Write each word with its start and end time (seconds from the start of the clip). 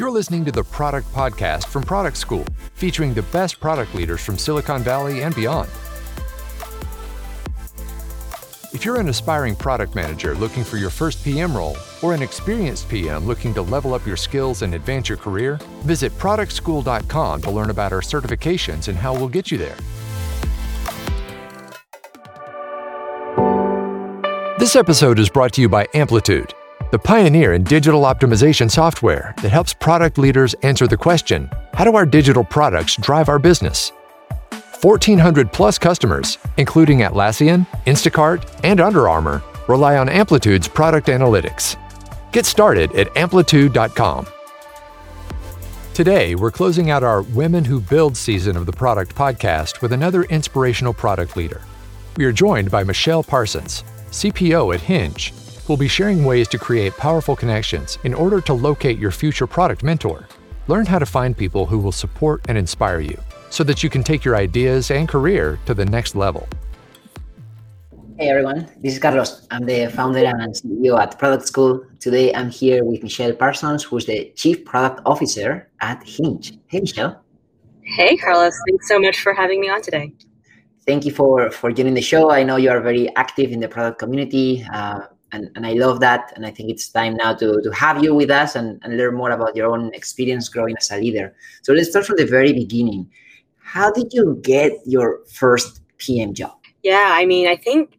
You're 0.00 0.10
listening 0.10 0.46
to 0.46 0.50
the 0.50 0.64
Product 0.64 1.06
Podcast 1.12 1.66
from 1.66 1.82
Product 1.82 2.16
School, 2.16 2.46
featuring 2.72 3.12
the 3.12 3.20
best 3.24 3.60
product 3.60 3.94
leaders 3.94 4.24
from 4.24 4.38
Silicon 4.38 4.82
Valley 4.82 5.20
and 5.20 5.34
beyond. 5.34 5.68
If 8.72 8.82
you're 8.82 8.98
an 8.98 9.10
aspiring 9.10 9.54
product 9.54 9.94
manager 9.94 10.34
looking 10.34 10.64
for 10.64 10.78
your 10.78 10.88
first 10.88 11.22
PM 11.22 11.54
role, 11.54 11.76
or 12.00 12.14
an 12.14 12.22
experienced 12.22 12.88
PM 12.88 13.26
looking 13.26 13.52
to 13.52 13.60
level 13.60 13.92
up 13.92 14.06
your 14.06 14.16
skills 14.16 14.62
and 14.62 14.72
advance 14.72 15.06
your 15.06 15.18
career, 15.18 15.60
visit 15.82 16.12
productschool.com 16.12 17.42
to 17.42 17.50
learn 17.50 17.68
about 17.68 17.92
our 17.92 18.00
certifications 18.00 18.88
and 18.88 18.96
how 18.96 19.12
we'll 19.12 19.28
get 19.28 19.50
you 19.50 19.58
there. 19.58 19.76
This 24.58 24.76
episode 24.76 25.18
is 25.18 25.28
brought 25.28 25.52
to 25.52 25.60
you 25.60 25.68
by 25.68 25.86
Amplitude, 25.92 26.54
the 26.90 26.98
pioneer 26.98 27.54
in 27.54 27.62
digital 27.62 28.02
optimization 28.02 28.70
software 28.70 29.34
that 29.42 29.50
helps 29.50 29.72
product 29.72 30.18
leaders 30.18 30.54
answer 30.62 30.86
the 30.86 30.96
question 30.96 31.48
how 31.74 31.84
do 31.84 31.94
our 31.94 32.04
digital 32.04 32.44
products 32.44 32.96
drive 32.96 33.28
our 33.28 33.38
business? 33.38 33.92
1,400 34.82 35.52
plus 35.52 35.78
customers, 35.78 36.38
including 36.56 37.00
Atlassian, 37.00 37.66
Instacart, 37.86 38.60
and 38.64 38.80
Under 38.80 39.08
Armour, 39.08 39.42
rely 39.68 39.96
on 39.96 40.08
Amplitude's 40.08 40.68
product 40.68 41.08
analytics. 41.08 41.76
Get 42.32 42.46
started 42.46 42.92
at 42.92 43.14
amplitude.com. 43.16 44.26
Today, 45.92 46.34
we're 46.34 46.50
closing 46.50 46.90
out 46.90 47.02
our 47.02 47.22
Women 47.22 47.64
Who 47.64 47.80
Build 47.80 48.16
season 48.16 48.56
of 48.56 48.64
the 48.64 48.72
Product 48.72 49.14
podcast 49.14 49.82
with 49.82 49.92
another 49.92 50.22
inspirational 50.24 50.94
product 50.94 51.36
leader. 51.36 51.60
We 52.16 52.24
are 52.24 52.32
joined 52.32 52.70
by 52.70 52.84
Michelle 52.84 53.22
Parsons, 53.22 53.84
CPO 54.10 54.74
at 54.74 54.80
Hinge, 54.80 55.32
who 55.70 55.74
will 55.74 55.78
be 55.78 55.86
sharing 55.86 56.24
ways 56.24 56.48
to 56.48 56.58
create 56.58 56.92
powerful 56.96 57.36
connections 57.36 57.96
in 58.02 58.12
order 58.12 58.40
to 58.40 58.52
locate 58.52 58.98
your 58.98 59.12
future 59.12 59.46
product 59.46 59.84
mentor. 59.84 60.26
Learn 60.66 60.84
how 60.84 60.98
to 60.98 61.06
find 61.06 61.38
people 61.38 61.64
who 61.64 61.78
will 61.78 61.92
support 61.92 62.44
and 62.48 62.58
inspire 62.58 62.98
you 62.98 63.16
so 63.50 63.62
that 63.62 63.80
you 63.80 63.88
can 63.88 64.02
take 64.02 64.24
your 64.24 64.34
ideas 64.34 64.90
and 64.90 65.08
career 65.08 65.60
to 65.66 65.72
the 65.72 65.84
next 65.84 66.16
level. 66.16 66.48
Hey 68.18 68.30
everyone, 68.30 68.68
this 68.82 68.94
is 68.94 68.98
Carlos. 68.98 69.46
I'm 69.52 69.64
the 69.64 69.86
founder 69.94 70.24
and 70.26 70.52
CEO 70.52 70.98
at 70.98 71.16
Product 71.20 71.46
School. 71.46 71.84
Today 72.00 72.34
I'm 72.34 72.50
here 72.50 72.82
with 72.84 73.04
Michelle 73.04 73.32
Parsons, 73.32 73.84
who's 73.84 74.06
the 74.06 74.32
Chief 74.34 74.64
Product 74.64 75.00
Officer 75.06 75.70
at 75.80 76.02
Hinge. 76.02 76.58
Hey 76.66 76.80
Michelle. 76.80 77.22
Hey 77.82 78.16
Carlos, 78.16 78.56
thanks 78.66 78.88
so 78.88 78.98
much 78.98 79.20
for 79.20 79.34
having 79.34 79.60
me 79.60 79.68
on 79.68 79.82
today. 79.82 80.14
Thank 80.84 81.04
you 81.04 81.12
for 81.12 81.48
for 81.52 81.70
joining 81.70 81.94
the 81.94 82.02
show. 82.02 82.32
I 82.32 82.42
know 82.42 82.56
you 82.56 82.70
are 82.70 82.80
very 82.80 83.14
active 83.14 83.52
in 83.52 83.60
the 83.60 83.68
product 83.68 84.00
community, 84.00 84.66
uh, 84.72 85.02
and, 85.32 85.50
and 85.56 85.66
I 85.66 85.72
love 85.72 86.00
that. 86.00 86.32
And 86.36 86.46
I 86.46 86.50
think 86.50 86.70
it's 86.70 86.88
time 86.88 87.16
now 87.16 87.34
to, 87.34 87.60
to 87.62 87.70
have 87.70 88.02
you 88.02 88.14
with 88.14 88.30
us 88.30 88.54
and, 88.54 88.80
and 88.82 88.96
learn 88.96 89.14
more 89.14 89.30
about 89.30 89.56
your 89.56 89.70
own 89.70 89.92
experience 89.94 90.48
growing 90.48 90.76
as 90.76 90.90
a 90.90 90.96
leader. 90.96 91.34
So 91.62 91.72
let's 91.72 91.90
start 91.90 92.06
from 92.06 92.16
the 92.16 92.26
very 92.26 92.52
beginning 92.52 93.10
how 93.72 93.88
did 93.92 94.12
you 94.12 94.40
get 94.42 94.72
your 94.84 95.20
first 95.32 95.80
PM 95.98 96.34
job? 96.34 96.58
Yeah, 96.82 97.10
I 97.12 97.24
mean, 97.24 97.46
I 97.46 97.54
think 97.54 97.96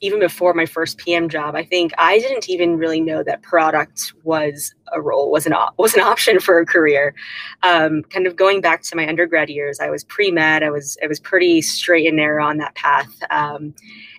even 0.00 0.18
before 0.18 0.54
my 0.54 0.64
first 0.64 0.96
PM 0.96 1.28
job, 1.28 1.54
I 1.54 1.62
think 1.62 1.92
I 1.98 2.18
didn't 2.20 2.48
even 2.48 2.78
really 2.78 3.02
know 3.02 3.22
that 3.24 3.42
product 3.42 4.14
was 4.24 4.74
a 4.94 5.00
role, 5.02 5.30
was 5.30 5.46
an 5.46 5.52
was 5.76 5.92
an 5.92 6.00
option 6.12 6.40
for 6.40 6.58
a 6.58 6.64
career. 6.64 7.14
Um, 7.62 8.02
kind 8.04 8.26
of 8.26 8.34
going 8.34 8.62
back 8.62 8.80
to 8.84 8.96
my 8.96 9.06
undergrad 9.06 9.50
years, 9.50 9.78
I 9.78 9.90
was 9.90 10.04
pre 10.04 10.30
med. 10.30 10.62
I 10.62 10.70
was 10.70 10.96
I 11.02 11.06
was 11.06 11.20
pretty 11.20 11.60
straight 11.60 12.06
and 12.06 12.16
narrow 12.16 12.42
on 12.42 12.56
that 12.56 12.74
path. 12.74 13.12
Um, 13.28 13.74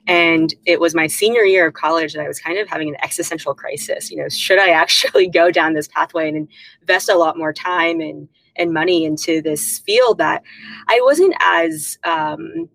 and 0.07 0.53
it 0.65 0.79
was 0.79 0.95
my 0.95 1.07
senior 1.07 1.43
year 1.43 1.67
of 1.67 1.73
college 1.73 2.13
that 2.13 2.23
I 2.23 2.27
was 2.27 2.39
kind 2.39 2.57
of 2.57 2.67
having 2.67 2.89
an 2.89 2.95
existential 3.03 3.53
crisis. 3.53 4.09
You 4.09 4.17
know, 4.17 4.29
should 4.29 4.59
I 4.59 4.69
actually 4.83 5.27
go 5.27 5.51
down 5.51 5.73
this 5.73 5.87
pathway 5.87 6.29
and 6.29 6.47
invest 6.81 7.09
a 7.09 7.15
lot 7.15 7.37
more 7.37 7.53
time 7.53 7.99
and 7.99 8.27
and 8.57 8.73
money 8.73 9.05
into 9.05 9.41
this 9.41 9.79
field 9.79 10.17
that 10.17 10.43
I 10.89 10.99
wasn't 11.03 11.33
as 11.39 11.97
um, 12.03 12.67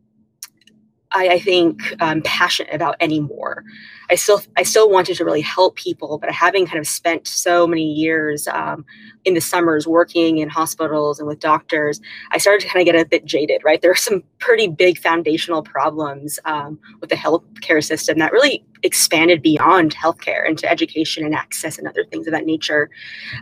I, 1.17 1.29
I, 1.35 1.39
think 1.39 1.81
um, 2.01 2.23
passionate 2.23 2.75
about 2.75 2.97
anymore. 3.01 3.65
I 4.11 4.15
still 4.15 4.43
I 4.57 4.63
still 4.63 4.91
wanted 4.91 5.17
to 5.17 5.25
really 5.25 5.41
help 5.41 5.77
people, 5.77 6.19
but 6.19 6.31
having 6.31 6.67
kind 6.67 6.79
of 6.79 6.87
spent 6.87 7.27
so 7.27 7.67
many 7.67 7.85
years 7.85 8.47
um, 8.49 8.85
in 9.25 9.35
the 9.35 9.41
summers 9.41 9.87
working 9.87 10.39
in 10.39 10.49
hospitals 10.49 11.19
and 11.19 11.27
with 11.27 11.41
doctors, 11.41 12.01
I 12.31 12.39
started 12.39 12.61
to 12.67 12.69
kind 12.73 12.87
of 12.87 12.93
get 12.93 13.01
a 13.01 13.09
bit 13.09 13.25
jaded. 13.25 13.63
Right, 13.65 13.81
there 13.81 13.91
are 13.91 13.97
some 13.97 14.23
pretty 14.39 14.69
big 14.69 14.99
foundational 14.99 15.63
problems 15.63 16.39
um, 16.45 16.79
with 17.01 17.11
the 17.11 17.17
healthcare 17.17 17.83
system 17.83 18.19
that 18.19 18.33
really 18.33 18.65
expanded 18.83 19.43
beyond 19.43 19.95
healthcare 19.95 20.49
into 20.49 20.71
education 20.71 21.25
and 21.25 21.35
access 21.35 21.79
and 21.79 21.89
other 21.89 22.05
things 22.05 22.27
of 22.27 22.33
that 22.33 22.47
nature. 22.47 22.91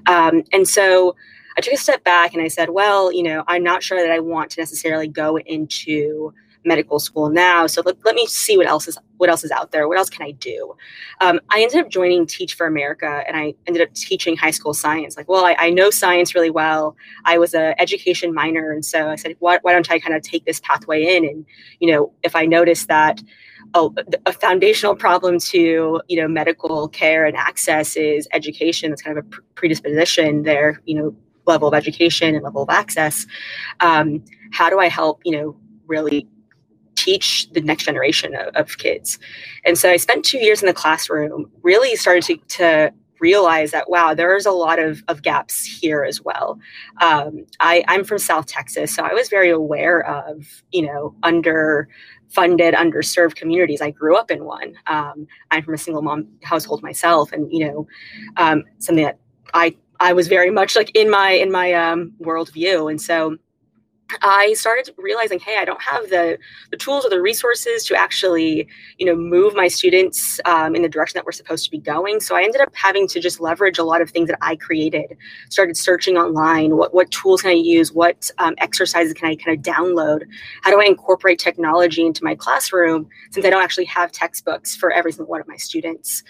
Um, 0.06 0.44
and 0.52 0.68
so 0.68 1.16
I 1.56 1.60
took 1.60 1.74
a 1.74 1.78
step 1.78 2.02
back 2.04 2.34
and 2.34 2.42
I 2.42 2.48
said, 2.48 2.70
well, 2.70 3.12
you 3.12 3.22
know, 3.22 3.44
I'm 3.46 3.62
not 3.62 3.82
sure 3.82 4.00
that 4.00 4.10
I 4.10 4.20
want 4.20 4.50
to 4.52 4.60
necessarily 4.60 5.08
go 5.08 5.38
into 5.38 6.32
medical 6.64 6.98
school 6.98 7.28
now. 7.28 7.66
So 7.66 7.82
let, 7.84 7.96
let 8.04 8.14
me 8.14 8.26
see 8.26 8.56
what 8.56 8.66
else 8.66 8.88
is 8.88 8.98
what 9.16 9.30
else 9.30 9.44
is 9.44 9.50
out 9.50 9.70
there. 9.70 9.86
What 9.88 9.98
else 9.98 10.10
can 10.10 10.26
I 10.26 10.32
do? 10.32 10.74
Um, 11.20 11.40
I 11.50 11.62
ended 11.62 11.84
up 11.84 11.90
joining 11.90 12.26
Teach 12.26 12.54
for 12.54 12.66
America, 12.66 13.22
and 13.26 13.36
I 13.36 13.54
ended 13.66 13.86
up 13.86 13.94
teaching 13.94 14.36
high 14.36 14.50
school 14.50 14.74
science. 14.74 15.16
Like, 15.16 15.28
well, 15.28 15.44
I, 15.44 15.56
I 15.58 15.70
know 15.70 15.90
science 15.90 16.34
really 16.34 16.50
well. 16.50 16.96
I 17.24 17.38
was 17.38 17.54
an 17.54 17.74
education 17.78 18.34
minor, 18.34 18.72
and 18.72 18.84
so 18.84 19.08
I 19.08 19.16
said, 19.16 19.36
why, 19.38 19.58
why 19.62 19.72
don't 19.72 19.90
I 19.90 19.98
kind 19.98 20.14
of 20.14 20.22
take 20.22 20.44
this 20.44 20.60
pathway 20.60 21.16
in? 21.16 21.24
And 21.24 21.46
you 21.80 21.92
know, 21.92 22.12
if 22.22 22.34
I 22.34 22.46
notice 22.46 22.86
that 22.86 23.22
a, 23.74 23.88
a, 24.26 24.32
foundational 24.32 24.94
problem 24.94 25.38
to 25.40 26.00
you 26.06 26.20
know 26.20 26.28
medical 26.28 26.88
care 26.88 27.24
and 27.24 27.36
access 27.36 27.96
is 27.96 28.28
education. 28.32 28.90
That's 28.90 29.02
kind 29.02 29.18
of 29.18 29.24
a 29.24 29.28
predisposition 29.54 30.42
there. 30.42 30.80
You 30.84 30.94
know, 30.96 31.16
level 31.46 31.68
of 31.68 31.74
education 31.74 32.34
and 32.34 32.44
level 32.44 32.62
of 32.62 32.70
access 32.70 33.26
um, 33.80 34.22
how 34.52 34.70
do 34.70 34.78
i 34.78 34.88
help 34.88 35.20
you 35.24 35.36
know 35.36 35.56
really 35.86 36.26
teach 37.04 37.48
the 37.52 37.60
next 37.60 37.84
generation 37.84 38.34
of, 38.34 38.54
of, 38.54 38.78
kids. 38.78 39.18
And 39.64 39.76
so 39.78 39.90
i 39.90 39.96
spent 39.96 40.24
two 40.24 40.38
years 40.38 40.62
in 40.62 40.66
the 40.66 40.74
classroom 40.74 41.50
really 41.62 41.96
started 41.96 42.24
to, 42.24 42.36
to 42.56 42.92
realize 43.20 43.70
that 43.70 43.88
wow 43.88 44.12
there's 44.14 44.46
a 44.46 44.50
lot 44.50 44.78
of, 44.78 45.02
of 45.08 45.22
gaps 45.22 45.64
here 45.64 46.02
as 46.04 46.20
well. 46.22 46.58
Um, 47.00 47.46
I, 47.60 47.84
i'm 47.88 48.04
from 48.04 48.18
south 48.18 48.46
texas 48.46 48.94
so 48.94 49.02
i 49.02 49.12
was 49.12 49.28
very 49.28 49.50
aware 49.50 50.00
of 50.18 50.62
you 50.72 50.82
know 50.82 51.14
under 51.22 51.88
funded 52.28 52.74
underserved 52.74 53.36
communities. 53.36 53.80
I 53.80 53.90
grew 53.90 54.16
up 54.16 54.30
in 54.30 54.44
one. 54.44 54.74
Um, 54.86 55.26
i'm 55.50 55.62
from 55.62 55.74
a 55.74 55.78
single 55.78 56.02
mom 56.02 56.26
household 56.42 56.82
myself 56.82 57.32
and 57.32 57.52
you 57.52 57.62
know 57.66 57.86
um, 58.36 58.64
something 58.78 59.04
that 59.04 59.18
i 59.52 59.74
I 60.00 60.12
was 60.12 60.28
very 60.28 60.50
much 60.50 60.76
like 60.76 60.90
in 60.94 61.08
my 61.10 61.30
in 61.30 61.50
my 61.52 61.72
um, 61.72 62.12
worldview, 62.20 62.90
and 62.90 63.00
so 63.00 63.36
I 64.22 64.54
started 64.54 64.90
realizing, 64.96 65.38
hey, 65.38 65.58
I 65.58 65.64
don't 65.64 65.82
have 65.82 66.10
the 66.10 66.38
the 66.70 66.76
tools 66.76 67.04
or 67.04 67.10
the 67.10 67.20
resources 67.20 67.84
to 67.86 67.96
actually, 67.96 68.68
you 68.98 69.06
know, 69.06 69.16
move 69.16 69.54
my 69.54 69.68
students 69.68 70.40
um, 70.44 70.74
in 70.74 70.82
the 70.82 70.88
direction 70.88 71.18
that 71.18 71.24
we're 71.24 71.32
supposed 71.32 71.64
to 71.64 71.70
be 71.70 71.78
going. 71.78 72.20
So 72.20 72.36
I 72.36 72.42
ended 72.42 72.60
up 72.60 72.74
having 72.74 73.06
to 73.08 73.20
just 73.20 73.40
leverage 73.40 73.78
a 73.78 73.84
lot 73.84 74.00
of 74.00 74.10
things 74.10 74.28
that 74.28 74.38
I 74.40 74.56
created. 74.56 75.16
Started 75.50 75.76
searching 75.76 76.16
online. 76.16 76.76
What 76.76 76.94
what 76.94 77.10
tools 77.10 77.42
can 77.42 77.50
I 77.50 77.54
use? 77.54 77.92
What 77.92 78.30
um, 78.38 78.54
exercises 78.58 79.12
can 79.14 79.28
I 79.28 79.36
kind 79.36 79.56
of 79.58 79.64
download? 79.64 80.22
How 80.62 80.70
do 80.70 80.80
I 80.80 80.84
incorporate 80.84 81.38
technology 81.38 82.04
into 82.04 82.24
my 82.24 82.34
classroom 82.34 83.08
since 83.30 83.44
I 83.44 83.50
don't 83.50 83.62
actually 83.62 83.86
have 83.86 84.12
textbooks 84.12 84.76
for 84.76 84.90
every 84.90 85.12
single 85.12 85.30
one 85.30 85.40
of 85.40 85.48
my 85.48 85.56
students? 85.56 86.22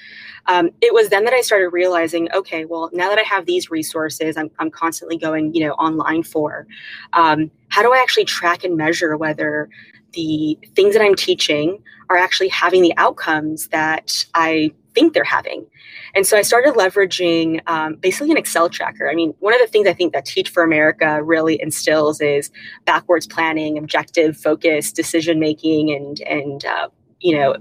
Um, 0.47 0.71
it 0.81 0.93
was 0.93 1.09
then 1.09 1.25
that 1.25 1.33
I 1.33 1.41
started 1.41 1.71
realizing, 1.71 2.31
okay, 2.33 2.65
well, 2.65 2.91
now 2.93 3.09
that 3.09 3.19
I 3.19 3.23
have 3.23 3.47
these 3.47 3.71
resources, 3.71 4.37
I'm 4.37 4.51
I'm 4.59 4.71
constantly 4.71 5.17
going, 5.17 5.55
you 5.55 5.67
know, 5.67 5.73
online 5.75 6.23
for. 6.23 6.67
Um, 7.13 7.51
how 7.69 7.83
do 7.83 7.93
I 7.93 7.99
actually 7.99 8.25
track 8.27 8.65
and 8.65 8.77
measure 8.77 9.17
whether 9.17 9.69
the 10.13 10.59
things 10.75 10.95
that 10.95 11.03
I'm 11.03 11.15
teaching 11.15 11.83
are 12.09 12.17
actually 12.17 12.49
having 12.49 12.83
the 12.83 12.95
outcomes 12.97 13.69
that 13.69 14.25
I 14.35 14.73
think 14.95 15.13
they're 15.13 15.25
having. 15.25 15.67
And 16.15 16.27
so 16.27 16.37
I 16.37 16.43
started 16.43 16.75
leveraging 16.75 17.61
um, 17.67 17.97
basically 17.97 18.31
an 18.31 18.37
Excel 18.37 18.69
tracker. 18.69 19.11
I 19.11 19.15
mean, 19.15 19.35
one 19.41 19.53
of 19.53 19.61
the 19.61 19.67
things 19.67 19.89
I 19.89 19.93
think 19.93 20.13
that 20.13 20.25
Teach 20.25 20.51
for 20.51 20.63
America 20.63 21.23
really 21.23 21.61
instills 21.61 22.21
is 22.21 22.51
backwards 22.85 23.27
planning, 23.27 23.77
objective 23.77 24.37
focus, 24.37 24.93
decision 24.93 25.41
making, 25.41 25.91
and 25.91 26.21
and 26.21 26.65
uh, 26.65 26.89
you 27.21 27.37
know 27.37 27.57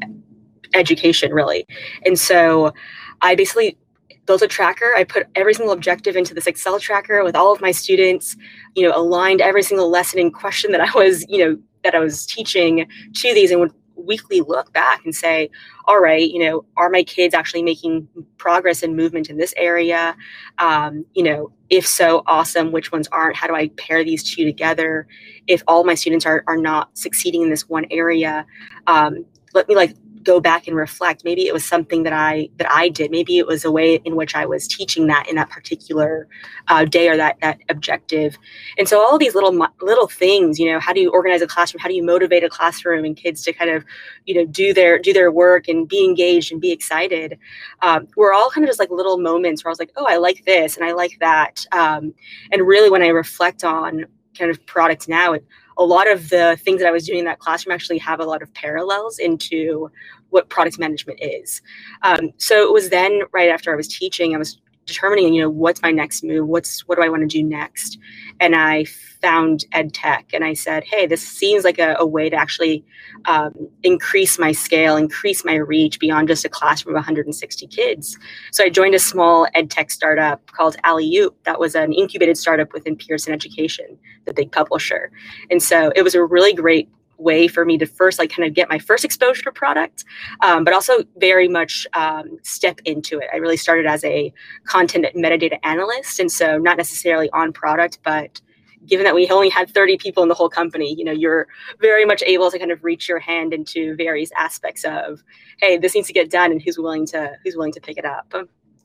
education 0.74 1.34
really. 1.34 1.66
And 2.06 2.18
so 2.18 2.74
I 3.22 3.36
basically 3.36 3.78
built 4.26 4.42
a 4.42 4.48
tracker. 4.48 4.92
I 4.96 5.04
put 5.04 5.28
every 5.36 5.54
single 5.54 5.74
objective 5.74 6.16
into 6.16 6.34
this 6.34 6.48
Excel 6.48 6.80
tracker 6.80 7.24
with 7.24 7.36
all 7.36 7.52
of 7.52 7.62
my 7.62 7.72
students, 7.72 8.36
you 8.76 8.88
know, 8.88 8.96
aligned 8.96 9.42
every 9.42 9.64
single 9.64 9.90
lesson 9.90 10.20
and 10.20 10.34
question 10.34 10.72
that 10.72 10.82
I 10.82 10.92
was, 10.98 11.26
you 11.28 11.40
know, 11.40 11.58
that 11.84 11.96
I 11.96 12.00
was 12.00 12.26
teaching 12.26 12.88
to 13.16 13.34
these 13.34 13.52
and 13.52 13.60
would 13.60 13.74
weekly 13.96 14.42
look 14.42 14.72
back 14.74 15.04
and 15.06 15.14
say, 15.14 15.50
all 15.86 16.00
right, 16.00 16.30
you 16.30 16.40
know, 16.40 16.66
are 16.78 16.90
my 16.90 17.04
kids 17.04 17.34
actually 17.34 17.64
making 17.64 18.08
progress 18.38 18.84
and 18.84 18.96
movement 18.96 19.30
in 19.30 19.38
this 19.38 19.54
area? 19.58 20.16
Um, 20.58 21.06
you 21.14 21.24
know, 21.24 21.52
if 21.70 21.86
so, 21.88 22.24
awesome. 22.26 22.72
Which 22.72 22.92
ones 22.92 23.08
aren't? 23.12 23.36
How 23.36 23.48
do 23.48 23.56
I 23.56 23.70
pair 23.70 24.04
these 24.04 24.24
two 24.24 24.46
together? 24.46 25.08
If 25.48 25.64
all 25.68 25.84
my 25.84 25.96
students 25.96 26.26
are, 26.26 26.44
are 26.48 26.58
not 26.58 26.98
succeeding 26.98 27.42
in 27.44 27.50
this 27.50 27.68
one 27.68 27.86
area, 27.92 28.46
um, 28.88 29.26
let 29.54 29.68
me 29.68 29.76
like 29.76 29.96
go 30.24 30.40
back 30.40 30.68
and 30.68 30.76
reflect 30.76 31.24
maybe 31.24 31.48
it 31.48 31.54
was 31.54 31.66
something 31.66 32.04
that 32.04 32.14
i 32.14 32.50
that 32.58 32.72
i 32.72 32.90
did. 32.90 33.12
Maybe 33.12 33.38
it 33.38 33.48
was 33.48 33.66
a 33.66 33.72
way 33.72 33.96
in 34.06 34.16
which 34.16 34.36
i 34.36 34.46
was 34.46 34.68
teaching 34.68 35.08
that 35.08 35.28
in 35.30 35.36
that 35.36 35.50
particular 35.50 36.28
uh, 36.68 36.86
day 36.86 37.10
or 37.10 37.18
that 37.18 37.38
that 37.42 37.60
objective. 37.70 38.38
And 38.78 38.88
so 38.88 39.00
all 39.00 39.18
these 39.18 39.36
little 39.36 39.56
little 39.82 40.08
things 40.08 40.60
you 40.60 40.72
know 40.72 40.80
how 40.80 40.94
do 40.94 41.02
you 41.02 41.12
organize 41.12 41.42
a 41.42 41.48
classroom? 41.48 41.82
How 41.82 41.90
do 41.90 41.96
you 41.96 42.04
motivate 42.04 42.44
a 42.44 42.50
classroom 42.50 43.06
and 43.06 43.16
kids 43.16 43.44
to 43.44 43.54
kind 43.54 43.70
of 43.70 43.84
you 44.26 44.36
know 44.36 44.46
do 44.46 44.74
their 44.74 45.00
do 45.00 45.14
their 45.14 45.32
work 45.32 45.68
and 45.68 45.88
be 45.88 46.04
engaged 46.04 46.52
and 46.52 46.62
be 46.62 46.72
excited 46.72 47.38
um, 47.82 48.08
we're 48.16 48.34
all 48.34 48.50
kind 48.50 48.64
of 48.64 48.70
just 48.70 48.80
like 48.80 48.90
little 48.90 49.18
moments 49.18 49.64
where 49.64 49.70
i 49.70 49.74
was 49.74 49.80
like 49.80 49.92
oh 49.96 50.06
i 50.08 50.18
like 50.18 50.44
this 50.46 50.78
and 50.78 50.86
i 50.86 50.92
like 50.92 51.18
that. 51.20 51.66
Um, 51.72 52.14
and 52.52 52.66
really 52.68 52.90
when 52.90 53.02
i 53.02 53.08
reflect 53.08 53.64
on 53.64 54.06
kind 54.38 54.50
of 54.50 54.66
product 54.66 55.08
now 55.08 55.34
it, 55.34 55.46
a 55.78 55.84
lot 55.84 56.10
of 56.10 56.30
the 56.30 56.58
things 56.62 56.82
that 56.82 56.88
I 56.88 56.92
was 56.92 57.06
doing 57.06 57.20
in 57.20 57.26
that 57.26 57.40
classroom 57.40 57.74
actually 57.74 57.98
have 58.00 58.20
a 58.20 58.26
lot 58.26 58.42
of 58.42 58.54
parallels 58.54 59.20
into 59.20 59.90
what 60.30 60.50
product 60.50 60.80
management 60.80 61.20
is. 61.22 61.62
Um, 62.02 62.32
so 62.38 62.64
it 62.64 62.74
was 62.74 62.90
then 62.90 63.22
right 63.32 63.50
after 63.50 63.72
I 63.72 63.76
was 63.76 63.88
teaching, 63.88 64.34
I 64.34 64.38
was 64.40 64.60
determining, 64.86 65.34
you 65.34 65.42
know, 65.42 65.50
what's 65.50 65.82
my 65.82 65.92
next 65.92 66.24
move? 66.24 66.48
What's 66.48 66.88
what 66.88 66.96
do 66.96 67.04
I 67.04 67.10
want 67.10 67.22
to 67.22 67.28
do 67.28 67.44
next? 67.44 67.98
And 68.40 68.56
I 68.56 68.86
found 69.22 69.66
ed 69.72 69.94
tech, 69.94 70.30
and 70.34 70.44
I 70.44 70.54
said, 70.54 70.84
hey, 70.84 71.08
this 71.08 71.26
seems 71.26 71.64
like 71.64 71.80
a, 71.80 71.96
a 72.00 72.06
way 72.06 72.30
to 72.30 72.36
actually 72.36 72.84
um, 73.26 73.54
increase 73.84 74.38
my 74.38 74.52
scale, 74.52 74.98
increase 74.98 75.46
my 75.46 75.56
reach 75.56 76.00
beyond 76.00 76.28
just 76.28 76.46
a 76.46 76.50
classroom 76.50 76.96
of 76.96 77.00
160 77.00 77.68
kids. 77.68 78.18
So 78.52 78.64
I 78.64 78.70
joined 78.70 78.96
a 78.96 79.00
small 79.00 79.48
ed 79.54 79.70
tech 79.70 79.92
startup 79.92 80.46
called 80.52 80.76
Alley-Oop. 80.84 81.44
That 81.44 81.60
was 81.60 81.76
an 81.76 81.94
incubated 81.94 82.38
startup 82.38 82.74
within 82.74 82.96
Pearson 82.96 83.34
Education, 83.34 83.98
the 84.26 84.34
big 84.34 84.52
publisher. 84.52 85.12
And 85.50 85.62
so 85.62 85.92
it 85.96 86.02
was 86.02 86.16
a 86.16 86.24
really 86.24 86.54
great 86.54 86.90
way 87.18 87.48
for 87.48 87.66
me 87.66 87.78
to 87.78 87.86
first 87.86 88.20
like 88.20 88.32
kind 88.32 88.48
of 88.48 88.54
get 88.54 88.70
my 88.70 88.80
first 88.80 89.06
exposure 89.06 89.44
to 89.44 89.52
product 89.52 90.04
um, 90.42 90.64
but 90.64 90.74
also 90.74 91.04
very 91.18 91.48
much 91.48 91.88
um, 91.94 92.38
step 92.44 92.80
into 92.86 93.20
it. 93.20 93.28
I 93.34 93.38
really 93.38 93.58
started 93.58 93.86
as 93.86 94.04
a 94.04 94.34
content 94.66 95.06
metadata 95.16 95.60
analyst 95.64 96.20
and 96.20 96.32
so 96.32 96.58
not 96.58 96.78
necessarily 96.78 97.30
on 97.32 97.54
product 97.54 98.00
but 98.04 98.42
given 98.86 99.06
that 99.06 99.16
we 99.16 99.28
only 99.30 99.50
had 99.50 99.70
30 99.70 99.98
people 99.98 100.24
in 100.24 100.30
the 100.30 100.36
whole 100.36 100.50
company 100.50 100.94
you 100.98 101.06
know 101.06 101.12
you're 101.12 101.48
very 101.80 102.06
much 102.06 102.22
able 102.26 102.52
to 102.52 102.60
kind 102.60 102.72
of 102.72 102.84
reach 102.84 103.08
your 103.08 103.20
hand 103.20 103.54
into 103.54 103.96
various 103.96 104.32
aspects 104.38 104.84
of 104.84 105.24
hey 105.60 105.78
this 105.78 105.96
needs 105.96 106.08
to 106.08 106.14
get 106.14 106.30
done 106.30 106.52
and 106.52 106.62
who's 106.62 106.78
willing 106.78 107.06
to 107.06 107.32
who's 107.44 107.56
willing 107.56 107.72
to 107.72 107.82
pick 107.82 107.98
it 107.98 108.06
up. 108.06 108.34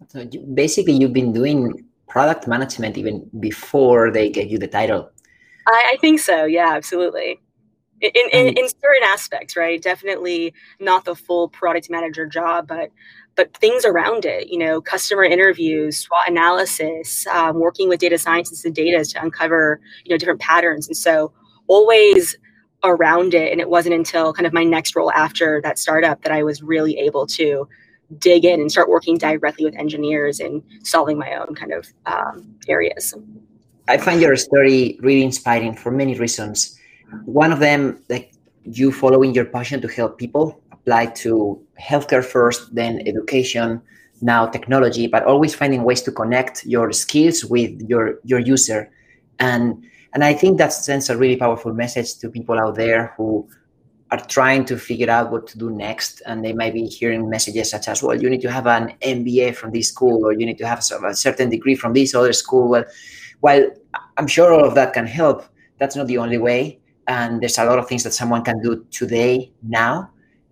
So 0.09 0.25
basically 0.55 0.95
you've 0.95 1.13
been 1.13 1.33
doing 1.33 1.85
product 2.09 2.47
management 2.47 2.97
even 2.97 3.29
before 3.41 4.11
they 4.11 4.31
gave 4.31 4.51
you 4.51 4.59
the 4.59 4.69
title. 4.69 5.11
I, 5.67 5.93
I 5.95 5.97
think 6.01 6.21
so. 6.21 6.45
Yeah 6.45 6.73
absolutely 6.75 7.41
in, 8.01 8.11
in, 8.33 8.59
in 8.59 8.69
certain 8.69 9.03
aspects 9.05 9.57
right? 9.57 9.83
Definitely 9.83 10.55
not 10.81 11.05
the 11.05 11.15
full 11.15 11.49
product 11.49 11.91
manager 11.91 12.27
job 12.27 12.67
but 12.69 12.91
but 13.35 13.57
things 13.57 13.85
around 13.85 14.25
it 14.25 14.49
you 14.49 14.59
know 14.59 14.81
customer 14.81 15.25
interviews 15.25 15.99
swot 15.99 16.29
analysis 16.29 17.27
um, 17.29 17.59
working 17.61 17.89
with 17.89 18.01
data 18.01 18.19
scientists 18.19 18.65
and 18.65 18.75
data 18.75 19.05
to 19.05 19.23
uncover 19.23 19.81
you 20.05 20.11
know 20.11 20.19
different 20.19 20.41
patterns. 20.41 20.87
And 20.89 20.97
so 20.97 21.33
always 21.67 22.37
around 22.85 23.35
it 23.35 23.51
and 23.51 23.61
it 23.61 23.69
wasn't 23.69 23.95
until 23.95 24.33
kind 24.33 24.47
of 24.47 24.53
my 24.53 24.63
next 24.63 24.95
role 24.95 25.11
after 25.11 25.61
that 25.63 25.77
startup 25.81 26.23
that 26.23 26.31
i 26.31 26.45
was 26.45 26.63
really 26.63 26.97
able 26.97 27.27
to 27.27 27.69
dig 28.17 28.45
in 28.45 28.61
and 28.61 28.71
start 28.71 28.89
working 28.89 29.19
directly 29.19 29.65
with 29.65 29.75
engineers 29.77 30.41
and 30.41 30.63
solving 30.83 31.19
my 31.19 31.35
own 31.35 31.55
kind 31.55 31.73
of 31.73 31.87
um, 32.07 32.55
areas. 32.69 33.15
I 33.87 33.99
find 33.99 34.21
your 34.21 34.37
story 34.37 34.99
really 35.01 35.23
inspiring 35.23 35.75
for 35.75 35.91
many 35.91 36.15
reasons 36.15 36.78
one 37.25 37.53
of 37.53 37.59
them, 37.59 38.03
like 38.09 38.33
you 38.65 38.93
following 38.93 39.35
your 39.35 39.45
passion 39.45 39.81
to 39.81 39.89
help 39.89 40.19
people, 40.19 40.61
apply 40.73 41.07
to 41.07 41.61
healthcare 41.81 42.25
first, 42.25 42.75
then 42.75 43.03
education, 43.07 43.81
now 44.21 44.47
technology, 44.47 45.07
but 45.07 45.25
always 45.25 45.55
finding 45.55 45.85
ways 45.85 46.03
to 46.03 46.13
connect 46.13 46.65
your 46.67 46.93
skills 46.93 47.45
with 47.45 47.81
your 47.89 48.19
your 48.25 48.39
user. 48.39 48.91
And 49.39 49.85
and 50.15 50.25
I 50.25 50.35
think 50.35 50.59
that 50.59 50.73
sends 50.73 51.11
a 51.11 51.17
really 51.17 51.37
powerful 51.37 51.73
message 51.73 52.17
to 52.19 52.31
people 52.31 52.59
out 52.59 52.75
there 52.75 53.15
who 53.17 53.49
are 54.11 54.25
trying 54.27 54.65
to 54.65 54.79
figure 54.79 55.11
out 55.11 55.31
what 55.31 55.47
to 55.47 55.59
do 55.59 55.71
next 55.71 56.23
and 56.25 56.43
they 56.45 56.53
might 56.53 56.73
be 56.73 56.87
hearing 56.87 57.29
messages 57.29 57.71
such 57.71 57.89
as 57.89 58.03
well 58.03 58.21
you 58.21 58.31
need 58.31 58.41
to 58.41 58.51
have 58.51 58.67
an 58.67 58.95
mba 59.03 59.55
from 59.55 59.71
this 59.71 59.89
school 59.89 60.25
or 60.25 60.33
you 60.33 60.47
need 60.47 60.57
to 60.57 60.67
have 60.67 60.79
a 60.79 61.15
certain 61.15 61.51
degree 61.51 61.75
from 61.75 61.93
this 61.93 62.15
other 62.15 62.33
school 62.33 62.69
well 62.71 62.85
while 63.41 63.69
i'm 64.17 64.27
sure 64.27 64.53
all 64.53 64.65
of 64.65 64.75
that 64.75 64.95
can 64.95 65.07
help 65.07 65.45
that's 65.79 65.95
not 65.95 66.07
the 66.07 66.17
only 66.17 66.39
way 66.39 66.79
and 67.09 67.41
there's 67.41 67.59
a 67.59 67.65
lot 67.65 67.79
of 67.79 67.89
things 67.89 68.05
that 68.05 68.13
someone 68.13 68.45
can 68.45 68.61
do 68.61 68.85
today 68.91 69.51
now 69.63 70.11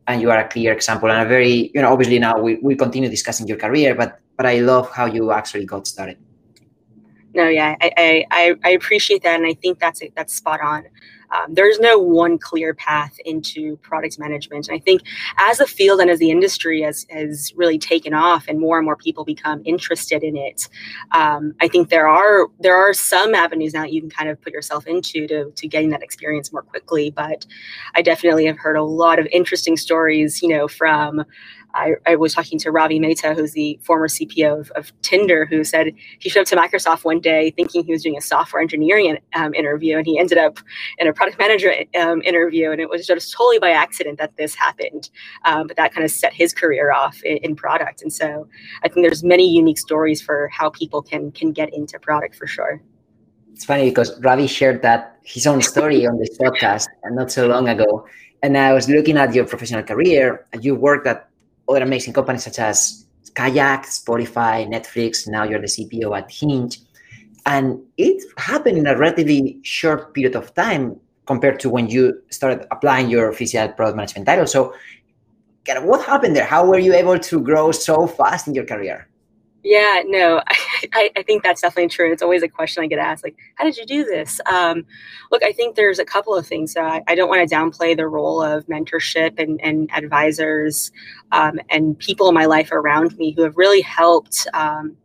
and 0.09 0.21
you 0.21 0.31
are 0.31 0.39
a 0.39 0.49
clear 0.49 0.73
example 0.73 1.11
and 1.11 1.23
a 1.25 1.29
very 1.29 1.71
you 1.75 1.81
know 1.83 1.93
obviously 1.93 2.19
now 2.19 2.39
we, 2.41 2.57
we 2.57 2.75
continue 2.75 3.09
discussing 3.09 3.47
your 3.47 3.59
career 3.59 3.95
but 3.95 4.21
but 4.37 4.47
i 4.47 4.59
love 4.59 4.91
how 4.91 5.07
you 5.07 5.31
actually 5.31 5.65
got 5.65 5.87
started. 5.87 6.19
No 7.35 7.49
yeah 7.49 7.77
i 7.81 8.25
i 8.31 8.55
i 8.65 8.71
appreciate 8.71 9.23
that 9.23 9.37
and 9.37 9.47
i 9.47 9.55
think 9.55 9.79
that's 9.79 10.03
that's 10.17 10.35
spot 10.35 10.61
on 10.61 10.85
um, 11.31 11.55
there's 11.55 11.79
no 11.79 11.99
one 11.99 12.39
clear 12.39 12.75
path 12.75 13.17
into 13.25 13.77
product 13.79 14.19
management. 14.19 14.69
And 14.69 14.77
I 14.77 14.81
think 14.81 15.03
as 15.39 15.59
the 15.59 15.67
field 15.67 16.01
and 16.01 16.11
as 16.11 16.19
the 16.19 16.31
industry 16.31 16.83
has, 16.83 17.07
has 17.11 17.53
really 17.57 17.79
taken 17.79 18.15
off 18.15 18.47
and 18.49 18.61
more 18.61 18.79
and 18.79 18.85
more 18.85 18.97
people 18.97 19.25
become 19.25 19.63
interested 19.65 20.23
in 20.23 20.37
it, 20.37 20.69
um, 21.13 21.55
I 21.61 21.69
think 21.69 21.89
there 21.89 22.09
are 22.09 22.49
there 22.61 22.77
are 22.77 22.93
some 22.93 23.35
avenues 23.35 23.75
now 23.75 23.83
that 23.83 23.93
you 23.93 24.01
can 24.01 24.11
kind 24.11 24.31
of 24.31 24.41
put 24.41 24.53
yourself 24.53 24.87
into 24.87 25.27
to, 25.27 25.51
to 25.51 25.69
getting 25.69 25.91
that 25.91 26.03
experience 26.03 26.53
more 26.53 26.63
quickly. 26.63 27.11
But 27.11 27.47
I 27.95 28.03
definitely 28.03 28.47
have 28.47 28.59
heard 28.59 28.77
a 28.77 28.83
lot 28.83 29.19
of 29.19 29.27
interesting 29.33 29.77
stories, 29.77 30.43
you 30.43 30.49
know, 30.49 30.69
from 30.69 31.25
I, 31.77 31.95
I, 32.07 32.17
was 32.17 32.35
talking 32.35 32.59
to 32.61 32.71
Ravi 32.71 32.99
Mehta, 32.99 33.35
who's 33.35 33.53
the 33.53 33.79
former 33.83 34.09
CPO 34.09 34.61
of, 34.61 34.71
of, 34.71 34.93
Tinder, 35.03 35.45
who 35.45 35.63
said 35.63 35.93
he 36.19 36.31
showed 36.31 36.41
up 36.41 36.47
to 36.47 36.57
Microsoft 36.57 37.05
one 37.05 37.21
day 37.21 37.51
thinking 37.51 37.85
he 37.85 37.93
was 37.93 38.03
doing 38.03 38.17
a 38.17 38.21
software 38.21 38.63
engineering 38.63 39.19
um, 39.35 39.53
interview, 39.55 39.99
and 39.99 40.07
he 40.07 40.19
ended 40.19 40.39
up 40.39 40.59
in 40.99 41.07
a 41.07 41.13
product 41.13 41.39
manager 41.39 41.73
um, 42.01 42.23
interview, 42.23 42.71
and 42.71 42.81
it 42.81 42.89
was 42.89 43.07
just 43.07 43.33
totally 43.33 43.59
by 43.59 43.71
accident 43.71 44.19
that 44.19 44.37
this 44.37 44.55
happened. 44.55 45.11
Um, 45.45 45.67
but 45.67 45.77
that 45.77 45.93
kind 45.93 46.05
of 46.05 46.11
set 46.11 46.33
his 46.33 46.55
career 46.55 46.93
off 46.93 47.23
in, 47.23 47.37
in, 47.39 47.57
product, 47.57 48.03
and 48.03 48.13
so 48.13 48.49
I 48.83 48.89
think 48.89 49.07
there's 49.07 49.23
many 49.23 49.49
unique 49.49 49.79
stories 49.79 50.23
for 50.23 50.49
how 50.49 50.71
people 50.71 51.03
can 51.03 51.31
can 51.33 51.53
get 51.53 51.73
into 51.75 51.99
product 51.99 52.35
for 52.37 52.47
sure. 52.47 52.81
It's 53.53 53.65
funny 53.65 53.89
because 53.91 54.19
Ravi 54.21 54.47
shared 54.47 54.83
that 54.83 55.19
his 55.25 55.47
own 55.47 55.63
story 55.63 56.07
on 56.07 56.19
this 56.19 56.37
podcast 56.39 56.87
not 57.11 57.31
so 57.31 57.47
long 57.47 57.69
ago. 57.69 58.07
And 58.43 58.57
I 58.59 58.73
was 58.73 58.89
looking 58.89 59.17
at 59.17 59.35
your 59.35 59.47
professional 59.47 59.83
career, 59.83 60.47
and 60.53 60.65
you 60.65 60.75
worked 60.75 61.07
at 61.07 61.31
other 61.69 61.83
amazing 61.83 62.13
companies 62.13 62.45
such 62.45 62.59
as 62.59 63.07
Kayak, 63.35 63.85
Spotify, 63.85 64.67
Netflix. 64.67 65.29
Now 65.29 65.45
you're 65.45 65.61
the 65.61 65.67
CPO 65.67 66.17
at 66.17 66.31
Hinge. 66.31 66.81
And 67.45 67.81
it 67.97 68.25
happened 68.39 68.79
in 68.79 68.87
a 68.87 68.97
relatively 68.97 69.59
short 69.63 70.15
period 70.15 70.35
of 70.35 70.55
time 70.55 70.99
compared 71.27 71.61
to 71.61 71.71
when 71.71 71.89
you 71.89 72.21
started 72.31 72.67
applying 72.71 73.11
your 73.11 73.29
official 73.29 73.69
product 73.69 73.97
management 73.97 74.27
title. 74.27 74.47
So, 74.47 74.75
what 75.83 76.05
happened 76.07 76.35
there? 76.35 76.45
How 76.45 76.65
were 76.65 76.79
you 76.79 76.95
able 76.95 77.19
to 77.19 77.41
grow 77.41 77.73
so 77.73 78.07
fast 78.07 78.49
in 78.49 78.55
your 78.55 78.65
career? 78.65 79.09
Yeah, 79.69 80.05
no, 80.07 80.43
I, 80.93 81.11
I, 81.17 81.23
think 81.25 81.43
that's 81.43 81.61
definitely 81.61 81.89
true. 81.89 82.13
It's 82.13 82.23
always 82.23 82.45
a 82.45 82.49
question 82.49 82.85
I 82.85 82.87
get 82.87 83.01
asked, 83.01 83.25
like, 83.25 83.35
how 83.57 83.65
did 83.65 83.77
you 83.77 83.85
do 83.85 84.05
this? 84.05 84.41
Um, 84.47 84.87
look, 85.33 85.43
I 85.43 85.51
think 85.51 85.75
there's 85.75 85.99
a 85.99 86.05
couple 86.05 86.37
of 86.37 86.47
things. 86.47 86.73
So 86.73 86.83
I, 86.83 87.03
I, 87.09 87.17
don't 87.17 87.29
want 87.29 87.47
to 87.47 87.53
downplay 87.53 87.97
the 87.97 88.07
role 88.07 88.41
of 88.41 88.65
mentorship 88.69 89.41
and, 89.41 89.61
and 89.61 89.91
advisors 89.93 90.93
um, 91.33 91.59
and 91.69 91.99
people 91.99 92.29
in 92.29 92.35
my 92.35 92.45
life 92.45 92.71
around 92.71 93.19
me 93.19 93.33
who 93.33 93.43
have 93.43 93.57
really 93.57 93.81
helped 93.81 94.47
um, 94.55 94.97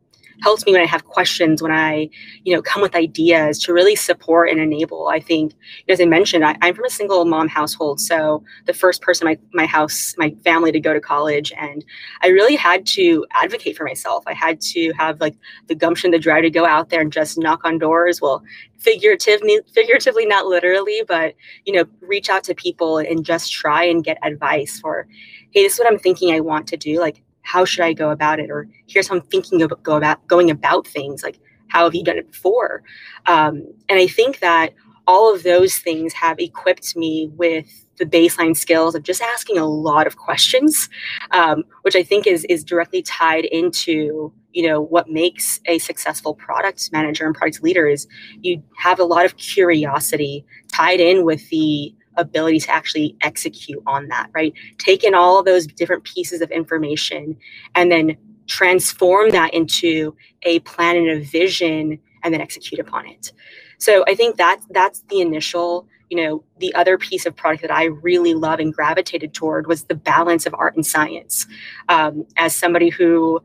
helps 0.41 0.65
me 0.65 0.71
when 0.71 0.81
I 0.81 0.85
have 0.85 1.05
questions, 1.05 1.61
when 1.61 1.71
I, 1.71 2.09
you 2.43 2.55
know, 2.55 2.61
come 2.61 2.81
with 2.81 2.95
ideas 2.95 3.59
to 3.59 3.73
really 3.73 3.95
support 3.95 4.49
and 4.49 4.59
enable. 4.59 5.07
I 5.07 5.19
think, 5.19 5.53
as 5.87 6.01
I 6.01 6.05
mentioned, 6.05 6.43
I, 6.43 6.57
am 6.61 6.73
from 6.73 6.85
a 6.85 6.89
single 6.89 7.25
mom 7.25 7.47
household. 7.47 7.99
So 7.99 8.43
the 8.65 8.73
first 8.73 9.01
person 9.01 9.25
my, 9.25 9.37
my 9.53 9.65
house, 9.65 10.15
my 10.17 10.31
family 10.43 10.71
to 10.71 10.79
go 10.79 10.93
to 10.93 10.99
college. 10.99 11.53
And 11.57 11.85
I 12.21 12.27
really 12.27 12.55
had 12.55 12.85
to 12.87 13.25
advocate 13.33 13.77
for 13.77 13.85
myself. 13.85 14.23
I 14.25 14.33
had 14.33 14.59
to 14.61 14.91
have 14.97 15.21
like 15.21 15.35
the 15.67 15.75
gumption, 15.75 16.11
the 16.11 16.19
drive 16.19 16.43
to 16.43 16.49
go 16.49 16.65
out 16.65 16.89
there 16.89 17.01
and 17.01 17.13
just 17.13 17.37
knock 17.37 17.61
on 17.63 17.77
doors. 17.77 18.19
Well, 18.19 18.43
figuratively, 18.79 19.59
figuratively, 19.73 20.25
not 20.25 20.47
literally, 20.47 21.03
but, 21.07 21.35
you 21.65 21.73
know, 21.73 21.85
reach 22.01 22.29
out 22.29 22.43
to 22.45 22.55
people 22.55 22.97
and 22.97 23.23
just 23.23 23.51
try 23.51 23.83
and 23.83 24.03
get 24.03 24.17
advice 24.23 24.79
for, 24.79 25.07
hey, 25.51 25.63
this 25.63 25.73
is 25.73 25.79
what 25.79 25.91
I'm 25.91 25.99
thinking 25.99 26.33
I 26.33 26.39
want 26.39 26.67
to 26.67 26.77
do. 26.77 26.99
Like, 26.99 27.21
how 27.43 27.65
should 27.65 27.83
I 27.83 27.93
go 27.93 28.11
about 28.11 28.39
it? 28.39 28.49
Or 28.49 28.67
here's 28.87 29.07
how 29.07 29.15
I'm 29.15 29.21
thinking 29.21 29.61
of 29.61 29.73
go 29.83 29.97
about 29.97 30.25
going 30.27 30.49
about 30.49 30.87
things. 30.87 31.23
Like, 31.23 31.39
how 31.67 31.85
have 31.85 31.95
you 31.95 32.03
done 32.03 32.17
it 32.17 32.31
before? 32.31 32.83
Um, 33.25 33.63
and 33.89 33.99
I 33.99 34.07
think 34.07 34.39
that 34.39 34.73
all 35.07 35.33
of 35.33 35.43
those 35.43 35.77
things 35.77 36.13
have 36.13 36.39
equipped 36.39 36.95
me 36.95 37.29
with 37.35 37.85
the 37.97 38.05
baseline 38.05 38.55
skills 38.55 38.95
of 38.95 39.03
just 39.03 39.21
asking 39.21 39.57
a 39.57 39.65
lot 39.65 40.07
of 40.07 40.17
questions, 40.17 40.89
um, 41.31 41.63
which 41.83 41.95
I 41.95 42.03
think 42.03 42.27
is 42.27 42.45
is 42.45 42.63
directly 42.63 43.01
tied 43.01 43.45
into 43.45 44.33
you 44.53 44.67
know 44.67 44.81
what 44.81 45.09
makes 45.09 45.59
a 45.65 45.79
successful 45.79 46.33
product 46.33 46.89
manager 46.91 47.25
and 47.25 47.35
product 47.35 47.63
leader 47.63 47.87
is 47.87 48.07
you 48.41 48.61
have 48.77 48.99
a 48.99 49.03
lot 49.05 49.25
of 49.25 49.37
curiosity 49.37 50.45
tied 50.67 50.99
in 50.99 51.23
with 51.23 51.49
the 51.49 51.93
ability 52.17 52.59
to 52.59 52.71
actually 52.71 53.15
execute 53.21 53.81
on 53.87 54.07
that, 54.09 54.29
right? 54.33 54.53
Take 54.77 55.03
in 55.03 55.13
all 55.13 55.43
those 55.43 55.67
different 55.67 56.03
pieces 56.03 56.41
of 56.41 56.51
information 56.51 57.37
and 57.75 57.91
then 57.91 58.17
transform 58.47 59.29
that 59.29 59.53
into 59.53 60.15
a 60.43 60.59
plan 60.59 60.97
and 60.97 61.09
a 61.09 61.19
vision 61.21 61.99
and 62.23 62.33
then 62.33 62.41
execute 62.41 62.79
upon 62.79 63.07
it. 63.07 63.31
So 63.77 64.03
I 64.07 64.15
think 64.15 64.37
that 64.37 64.61
that's 64.69 65.03
the 65.09 65.21
initial, 65.21 65.87
you 66.09 66.17
know, 66.17 66.43
the 66.59 66.73
other 66.75 66.97
piece 66.97 67.25
of 67.25 67.35
product 67.35 67.61
that 67.63 67.71
I 67.71 67.85
really 67.85 68.33
love 68.33 68.59
and 68.59 68.73
gravitated 68.73 69.33
toward 69.33 69.67
was 69.67 69.85
the 69.85 69.95
balance 69.95 70.45
of 70.45 70.53
art 70.53 70.75
and 70.75 70.85
science. 70.85 71.47
Um, 71.89 72.25
as 72.37 72.55
somebody 72.55 72.89
who, 72.89 73.41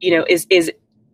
you 0.00 0.16
know, 0.16 0.24
is 0.28 0.46
is 0.48 0.72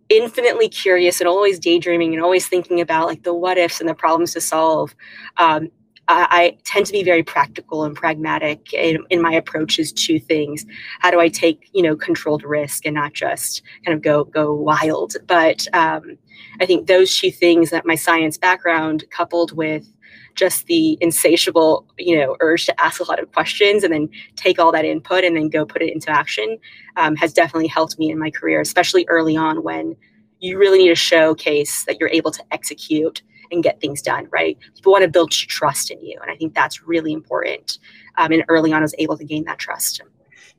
infinitely 0.08 0.68
curious 0.68 1.20
and 1.20 1.28
always 1.28 1.58
daydreaming 1.58 2.12
and 2.12 2.22
always 2.22 2.46
thinking 2.46 2.80
about 2.80 3.06
like 3.06 3.22
the 3.22 3.32
what 3.32 3.56
ifs 3.56 3.80
and 3.80 3.88
the 3.88 3.94
problems 3.94 4.32
to 4.34 4.40
solve. 4.40 4.94
Um, 5.36 5.70
I, 6.10 6.26
I, 6.30 6.58
tend 6.64 6.86
to 6.86 6.92
be 6.92 7.04
very 7.04 7.22
practical 7.22 7.84
and 7.84 7.94
pragmatic 7.94 8.72
in, 8.72 9.04
in, 9.10 9.22
my 9.22 9.32
approaches 9.32 9.92
to 9.92 10.18
things. 10.18 10.66
How 10.98 11.10
do 11.12 11.20
I 11.20 11.28
take 11.28 11.70
you 11.72 11.82
know 11.82 11.94
controlled 11.94 12.42
risk 12.42 12.84
and 12.84 12.94
not 12.94 13.12
just 13.12 13.62
kind 13.84 13.96
of 13.96 14.02
go 14.02 14.24
go 14.24 14.52
wild? 14.52 15.14
But 15.26 15.68
um, 15.72 16.18
I 16.60 16.66
think 16.66 16.88
those 16.88 17.16
two 17.16 17.30
things 17.30 17.70
that 17.70 17.86
my 17.86 17.94
science 17.94 18.36
background 18.36 19.04
coupled 19.10 19.52
with 19.52 19.86
just 20.34 20.66
the 20.66 20.98
insatiable 21.00 21.86
you 21.98 22.18
know 22.18 22.36
urge 22.40 22.66
to 22.66 22.80
ask 22.80 23.00
a 23.00 23.04
lot 23.04 23.20
of 23.20 23.30
questions 23.32 23.84
and 23.84 23.92
then 23.92 24.08
take 24.36 24.58
all 24.58 24.72
that 24.72 24.84
input 24.84 25.22
and 25.24 25.36
then 25.36 25.48
go 25.48 25.64
put 25.64 25.82
it 25.82 25.92
into 25.92 26.10
action 26.10 26.58
um, 26.96 27.14
has 27.16 27.32
definitely 27.32 27.66
helped 27.66 27.98
me 27.98 28.10
in 28.10 28.18
my 28.18 28.30
career 28.30 28.60
especially 28.60 29.04
early 29.08 29.36
on 29.36 29.62
when 29.62 29.96
you 30.38 30.56
really 30.56 30.78
need 30.78 30.88
to 30.88 30.94
showcase 30.94 31.84
that 31.84 31.98
you're 31.98 32.08
able 32.10 32.30
to 32.30 32.42
execute 32.52 33.22
and 33.50 33.62
get 33.62 33.80
things 33.80 34.02
done 34.02 34.28
right? 34.30 34.58
People 34.74 34.92
want 34.92 35.02
to 35.02 35.10
build 35.10 35.30
trust 35.30 35.90
in 35.90 36.00
you 36.00 36.18
and 36.22 36.30
i 36.30 36.36
think 36.36 36.54
that's 36.54 36.82
really 36.82 37.12
important 37.12 37.78
um, 38.18 38.32
and 38.32 38.44
early 38.48 38.72
on 38.72 38.80
i 38.80 38.82
was 38.82 38.94
able 38.98 39.16
to 39.16 39.24
gain 39.24 39.44
that 39.44 39.58
trust. 39.58 40.00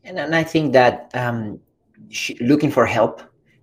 And, 0.04 0.20
and 0.20 0.36
i 0.36 0.44
think 0.44 0.74
that 0.74 1.12
um, 1.14 1.60
looking 2.40 2.72
for 2.72 2.86
help 2.86 3.22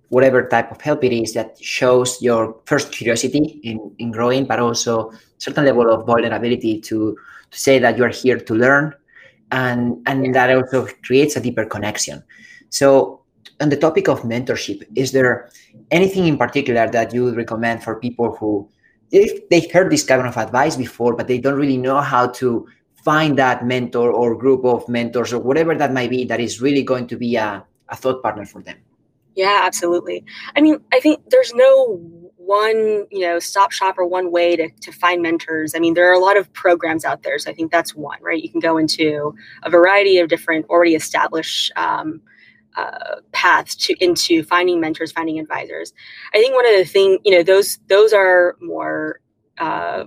whatever 0.09 0.47
type 0.47 0.71
of 0.71 0.81
help 0.81 1.03
it 1.03 1.13
is 1.13 1.33
that 1.33 1.57
shows 1.63 2.21
your 2.21 2.55
first 2.65 2.91
curiosity 2.91 3.59
in, 3.63 3.91
in 3.99 4.11
growing, 4.11 4.45
but 4.45 4.59
also 4.59 5.11
certain 5.37 5.65
level 5.65 5.89
of 5.89 6.05
vulnerability 6.05 6.81
to, 6.81 7.15
to 7.51 7.57
say 7.59 7.77
that 7.79 7.95
you're 7.97 8.09
here 8.09 8.39
to 8.39 8.55
learn 8.55 8.93
and 9.51 9.97
and 10.05 10.35
that 10.35 10.55
also 10.55 10.87
creates 11.03 11.35
a 11.35 11.41
deeper 11.41 11.65
connection. 11.65 12.23
So 12.69 13.21
on 13.61 13.69
the 13.69 13.77
topic 13.77 14.07
of 14.07 14.21
mentorship, 14.21 14.83
is 14.95 15.11
there 15.11 15.49
anything 15.91 16.27
in 16.27 16.37
particular 16.37 16.87
that 16.89 17.13
you 17.13 17.23
would 17.25 17.35
recommend 17.35 17.83
for 17.83 17.99
people 17.99 18.35
who 18.35 18.69
if 19.11 19.49
they've 19.49 19.71
heard 19.71 19.91
this 19.91 20.03
kind 20.03 20.25
of 20.25 20.37
advice 20.37 20.75
before, 20.75 21.15
but 21.15 21.27
they 21.27 21.39
don't 21.39 21.57
really 21.57 21.77
know 21.77 22.01
how 22.01 22.27
to 22.27 22.67
find 23.03 23.37
that 23.37 23.65
mentor 23.65 24.11
or 24.11 24.35
group 24.35 24.65
of 24.65 24.87
mentors 24.87 25.33
or 25.33 25.39
whatever 25.39 25.75
that 25.75 25.93
might 25.93 26.09
be 26.09 26.25
that 26.25 26.39
is 26.39 26.61
really 26.61 26.83
going 26.83 27.07
to 27.07 27.17
be 27.17 27.35
a, 27.35 27.63
a 27.89 27.95
thought 27.95 28.21
partner 28.21 28.45
for 28.45 28.61
them? 28.61 28.77
Yeah, 29.35 29.61
absolutely. 29.63 30.25
I 30.55 30.61
mean, 30.61 30.79
I 30.91 30.99
think 30.99 31.21
there's 31.29 31.53
no 31.53 31.97
one, 32.35 33.05
you 33.11 33.21
know, 33.21 33.39
stop 33.39 33.71
shop 33.71 33.97
or 33.97 34.05
one 34.05 34.31
way 34.31 34.55
to, 34.55 34.69
to 34.81 34.91
find 34.91 35.21
mentors. 35.21 35.75
I 35.75 35.79
mean, 35.79 35.93
there 35.93 36.09
are 36.09 36.13
a 36.13 36.19
lot 36.19 36.35
of 36.35 36.51
programs 36.53 37.05
out 37.05 37.23
there. 37.23 37.37
So 37.39 37.51
I 37.51 37.53
think 37.53 37.71
that's 37.71 37.95
one, 37.95 38.17
right? 38.21 38.41
You 38.41 38.49
can 38.49 38.59
go 38.59 38.77
into 38.77 39.35
a 39.63 39.69
variety 39.69 40.17
of 40.17 40.29
different 40.29 40.65
already 40.67 40.95
established 40.95 41.71
um, 41.75 42.21
uh, 42.79 43.15
paths 43.31 43.75
to 43.75 43.93
into 44.03 44.43
finding 44.43 44.79
mentors, 44.79 45.11
finding 45.11 45.39
advisors. 45.39 45.93
I 46.33 46.37
think 46.37 46.55
one 46.55 46.65
of 46.65 46.75
the 46.75 46.85
thing 46.85 47.19
you 47.23 47.31
know, 47.35 47.43
those 47.43 47.79
those 47.87 48.13
are 48.13 48.55
more 48.61 49.19
uh, 49.57 50.05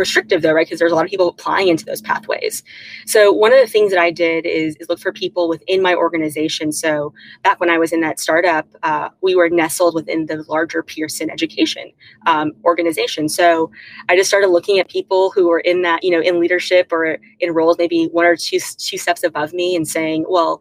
restrictive 0.00 0.40
though, 0.42 0.52
right? 0.52 0.66
Because 0.66 0.78
there's 0.78 0.92
a 0.92 0.94
lot 0.94 1.04
of 1.04 1.10
people 1.10 1.28
applying 1.28 1.68
into 1.68 1.84
those 1.84 2.00
pathways. 2.00 2.62
So 3.06 3.30
one 3.30 3.52
of 3.52 3.60
the 3.60 3.66
things 3.66 3.90
that 3.92 4.00
I 4.00 4.10
did 4.10 4.46
is, 4.46 4.74
is 4.76 4.88
look 4.88 4.98
for 4.98 5.12
people 5.12 5.48
within 5.48 5.82
my 5.82 5.94
organization. 5.94 6.72
So 6.72 7.12
back 7.44 7.60
when 7.60 7.68
I 7.68 7.78
was 7.78 7.92
in 7.92 8.00
that 8.00 8.18
startup, 8.18 8.66
uh, 8.82 9.10
we 9.20 9.34
were 9.34 9.50
nestled 9.50 9.94
within 9.94 10.26
the 10.26 10.42
larger 10.48 10.82
Pearson 10.82 11.30
education 11.30 11.92
um, 12.26 12.52
organization. 12.64 13.28
So 13.28 13.70
I 14.08 14.16
just 14.16 14.30
started 14.30 14.48
looking 14.48 14.78
at 14.78 14.88
people 14.88 15.30
who 15.32 15.48
were 15.48 15.60
in 15.60 15.82
that, 15.82 16.02
you 16.02 16.10
know, 16.10 16.20
in 16.20 16.40
leadership 16.40 16.92
or 16.92 17.18
in 17.40 17.52
roles 17.52 17.76
maybe 17.78 18.06
one 18.06 18.24
or 18.24 18.36
two 18.36 18.58
two 18.58 18.96
steps 18.96 19.22
above 19.22 19.52
me 19.52 19.76
and 19.76 19.86
saying, 19.86 20.24
well, 20.28 20.60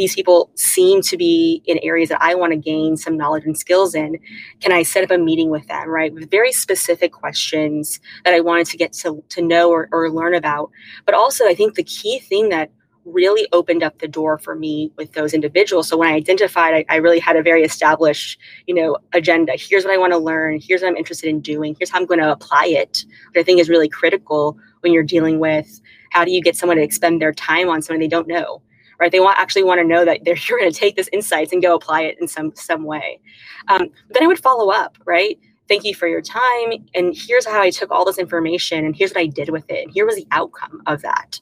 these 0.00 0.14
people 0.14 0.50
seem 0.54 1.02
to 1.02 1.14
be 1.18 1.62
in 1.66 1.78
areas 1.82 2.08
that 2.08 2.22
I 2.22 2.34
want 2.34 2.52
to 2.52 2.56
gain 2.56 2.96
some 2.96 3.18
knowledge 3.18 3.44
and 3.44 3.58
skills 3.58 3.94
in. 3.94 4.18
Can 4.60 4.72
I 4.72 4.82
set 4.82 5.04
up 5.04 5.10
a 5.10 5.18
meeting 5.18 5.50
with 5.50 5.68
them, 5.68 5.90
right? 5.90 6.10
With 6.10 6.30
very 6.30 6.52
specific 6.52 7.12
questions 7.12 8.00
that 8.24 8.32
I 8.32 8.40
wanted 8.40 8.66
to 8.68 8.78
get 8.78 8.94
to, 8.94 9.22
to 9.28 9.42
know 9.42 9.70
or, 9.70 9.90
or 9.92 10.10
learn 10.10 10.34
about. 10.34 10.70
But 11.04 11.14
also, 11.14 11.46
I 11.46 11.54
think 11.54 11.74
the 11.74 11.82
key 11.82 12.18
thing 12.18 12.48
that 12.48 12.70
really 13.04 13.46
opened 13.52 13.82
up 13.82 13.98
the 13.98 14.08
door 14.08 14.38
for 14.38 14.54
me 14.54 14.90
with 14.96 15.12
those 15.12 15.34
individuals. 15.34 15.88
So 15.88 15.98
when 15.98 16.08
I 16.08 16.14
identified, 16.14 16.72
I, 16.72 16.84
I, 16.88 16.96
really 16.96 17.18
had 17.18 17.36
a 17.36 17.42
very 17.42 17.62
established, 17.62 18.38
you 18.66 18.74
know, 18.74 18.96
agenda. 19.12 19.52
Here's 19.56 19.84
what 19.84 19.92
I 19.92 19.98
want 19.98 20.12
to 20.12 20.18
learn. 20.18 20.60
Here's 20.62 20.82
what 20.82 20.88
I'm 20.88 20.96
interested 20.96 21.28
in 21.28 21.40
doing. 21.40 21.74
Here's 21.78 21.90
how 21.90 21.98
I'm 21.98 22.06
going 22.06 22.20
to 22.20 22.30
apply 22.30 22.66
it. 22.66 23.04
I 23.34 23.42
think 23.42 23.58
is 23.58 23.68
really 23.68 23.88
critical 23.88 24.56
when 24.80 24.92
you're 24.92 25.02
dealing 25.02 25.40
with 25.40 25.80
how 26.10 26.24
do 26.24 26.30
you 26.30 26.42
get 26.42 26.56
someone 26.56 26.76
to 26.76 26.82
expend 26.82 27.20
their 27.20 27.32
time 27.32 27.68
on 27.68 27.82
something 27.82 28.00
they 28.00 28.08
don't 28.08 28.28
know 28.28 28.62
right? 29.00 29.10
They 29.10 29.20
want 29.20 29.38
actually 29.38 29.64
want 29.64 29.80
to 29.80 29.86
know 29.86 30.04
that 30.04 30.20
they're 30.24 30.36
you're 30.48 30.58
going 30.58 30.72
to 30.72 30.78
take 30.78 30.96
this 30.96 31.08
insights 31.12 31.52
and 31.52 31.62
go 31.62 31.74
apply 31.74 32.02
it 32.02 32.18
in 32.20 32.28
some 32.28 32.52
some 32.54 32.84
way. 32.84 33.20
Um, 33.68 33.88
then 34.10 34.22
I 34.22 34.26
would 34.26 34.40
follow 34.40 34.70
up, 34.70 34.98
right? 35.06 35.38
Thank 35.68 35.84
you 35.84 35.94
for 35.94 36.08
your 36.08 36.20
time, 36.22 36.72
and 36.94 37.14
here's 37.16 37.46
how 37.46 37.60
I 37.60 37.70
took 37.70 37.90
all 37.90 38.04
this 38.04 38.18
information, 38.18 38.84
and 38.84 38.94
here's 38.94 39.12
what 39.12 39.20
I 39.22 39.26
did 39.26 39.50
with 39.50 39.64
it, 39.70 39.84
and 39.84 39.92
here 39.92 40.04
was 40.06 40.16
the 40.16 40.26
outcome 40.32 40.82
of 40.86 41.02
that. 41.02 41.40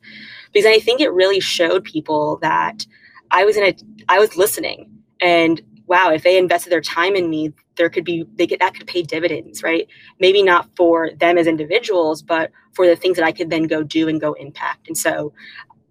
Because 0.52 0.66
I 0.66 0.78
think 0.80 1.00
it 1.00 1.12
really 1.12 1.40
showed 1.40 1.84
people 1.84 2.38
that 2.42 2.86
I 3.30 3.44
was 3.44 3.56
in 3.56 3.64
a 3.64 3.74
I 4.08 4.18
was 4.18 4.36
listening, 4.36 4.90
and 5.20 5.60
wow, 5.86 6.10
if 6.10 6.22
they 6.22 6.38
invested 6.38 6.70
their 6.70 6.82
time 6.82 7.16
in 7.16 7.30
me, 7.30 7.52
there 7.76 7.88
could 7.88 8.04
be 8.04 8.24
they 8.34 8.46
get 8.46 8.60
that 8.60 8.74
could 8.74 8.86
pay 8.86 9.02
dividends, 9.02 9.62
right? 9.62 9.88
Maybe 10.20 10.42
not 10.42 10.68
for 10.76 11.10
them 11.16 11.38
as 11.38 11.46
individuals, 11.46 12.22
but 12.22 12.52
for 12.74 12.86
the 12.86 12.96
things 12.96 13.16
that 13.16 13.24
I 13.24 13.32
could 13.32 13.50
then 13.50 13.64
go 13.64 13.82
do 13.82 14.08
and 14.08 14.20
go 14.20 14.34
impact. 14.34 14.88
And 14.88 14.96
so 14.98 15.32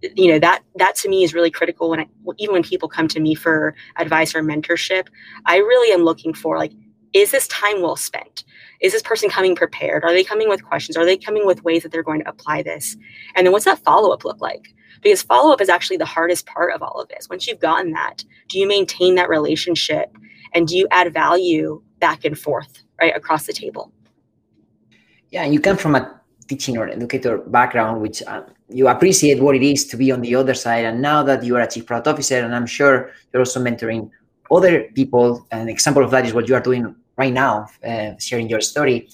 you 0.02 0.32
know 0.32 0.40
that 0.40 0.64
that 0.76 0.96
to 0.96 1.10
me 1.10 1.24
is 1.24 1.34
really 1.34 1.50
critical 1.50 1.90
when 1.90 2.02
I, 2.02 2.08
even 2.38 2.54
when 2.54 2.64
people 2.64 2.88
come 2.88 3.08
to 3.10 3.20
me 3.20 3.34
for 3.34 3.74
advice 3.96 4.36
or 4.36 4.44
mentorship 4.44 5.08
i 5.48 5.58
really 5.58 5.92
am 5.92 6.04
looking 6.04 6.34
for 6.34 6.58
like 6.58 6.72
is 7.14 7.32
this 7.32 7.48
time 7.48 7.82
well 7.82 7.96
spent? 7.96 8.44
Is 8.82 8.94
this 8.94 9.02
person 9.02 9.30
coming 9.30 9.56
prepared? 9.56 10.04
Are 10.04 10.12
they 10.12 10.24
coming 10.24 10.50
with 10.50 10.64
questions? 10.64 10.98
Are 10.98 11.06
they 11.06 11.18
coming 11.18 11.46
with 11.46 11.64
ways 11.64 11.84
that 11.84 11.92
they're 11.92 12.04
going 12.04 12.22
to 12.22 12.30
apply 12.30 12.64
this? 12.64 12.96
And 13.36 13.46
then 13.46 13.52
what's 13.52 13.66
that 13.66 13.80
follow-up 13.80 14.24
look 14.26 14.42
like? 14.42 14.74
Because 15.02 15.24
follow-up 15.24 15.62
is 15.62 15.70
actually 15.70 15.98
the 15.98 16.06
hardest 16.06 16.46
part 16.46 16.74
of 16.74 16.82
all 16.82 17.00
of 17.02 17.10
this. 17.10 17.28
Once 17.30 17.48
you've 17.48 17.60
gotten 17.60 17.92
that 17.92 18.24
do 18.50 18.60
you 18.60 18.68
maintain 18.68 19.16
that 19.16 19.30
relationship 19.30 20.16
and 20.54 20.68
do 20.68 20.78
you 20.78 20.88
add 20.92 21.14
value 21.14 21.82
back 22.00 22.26
and 22.26 22.38
forth 22.38 22.84
right 23.00 23.16
across 23.16 23.46
the 23.46 23.54
table? 23.54 23.92
Yeah 25.32 25.46
you 25.46 25.60
come 25.60 25.78
from 25.78 25.96
a 25.96 26.17
teaching 26.48 26.78
or 26.78 26.88
educator 26.88 27.38
background, 27.38 28.02
which 28.02 28.24
uh, 28.24 28.44
you 28.70 28.88
appreciate 28.88 29.42
what 29.42 29.56
it 29.56 29.64
is 29.64 29.86
to 29.88 29.98
be 29.98 30.12
on 30.12 30.22
the 30.22 30.36
other 30.36 30.54
side. 30.54 30.86
And 30.86 31.02
now 31.02 31.24
that 31.24 31.44
you 31.44 31.56
are 31.56 31.62
a 31.62 31.68
chief 31.68 31.86
product 31.86 32.08
officer, 32.08 32.40
and 32.44 32.56
I'm 32.56 32.66
sure 32.66 33.12
you're 33.32 33.42
also 33.42 33.62
mentoring 33.62 34.10
other 34.50 34.84
people, 34.96 35.46
an 35.52 35.70
example 35.70 36.04
of 36.04 36.12
that 36.12 36.26
is 36.26 36.34
what 36.34 36.48
you 36.48 36.56
are 36.56 36.62
doing 36.62 36.96
right 37.18 37.34
now, 37.34 37.68
uh, 37.86 38.12
sharing 38.20 38.50
your 38.50 38.62
story. 38.62 39.10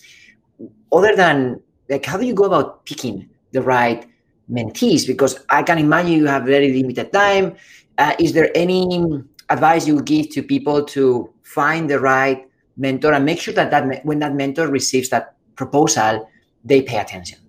Other 0.92 1.16
than 1.16 1.62
like, 1.90 2.06
how 2.06 2.18
do 2.18 2.26
you 2.26 2.34
go 2.34 2.46
about 2.46 2.86
picking 2.86 3.30
the 3.52 3.62
right 3.62 4.06
mentees? 4.52 5.08
Because 5.08 5.44
I 5.50 5.64
can 5.64 5.78
imagine 5.78 6.14
you 6.14 6.28
have 6.28 6.44
very 6.44 6.72
limited 6.72 7.12
time. 7.12 7.56
Uh, 7.98 8.14
is 8.20 8.34
there 8.34 8.50
any 8.56 9.24
advice 9.50 9.88
you 9.88 10.02
give 10.02 10.30
to 10.30 10.44
people 10.44 10.84
to 10.86 11.32
find 11.44 11.90
the 11.90 12.00
right 12.00 12.48
mentor 12.78 13.14
and 13.14 13.26
make 13.26 13.40
sure 13.40 13.54
that, 13.54 13.72
that 13.72 14.06
when 14.06 14.20
that 14.20 14.34
mentor 14.34 14.68
receives 14.68 15.10
that 15.10 15.36
proposal, 15.56 16.28
they 16.64 16.82
pay 16.82 16.98
attention. 16.98 17.40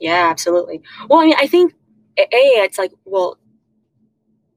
Yeah, 0.00 0.28
absolutely. 0.30 0.82
Well, 1.08 1.20
I 1.20 1.26
mean, 1.26 1.36
I 1.38 1.46
think 1.46 1.74
a 2.18 2.26
it's 2.30 2.78
like 2.78 2.92
well, 3.04 3.38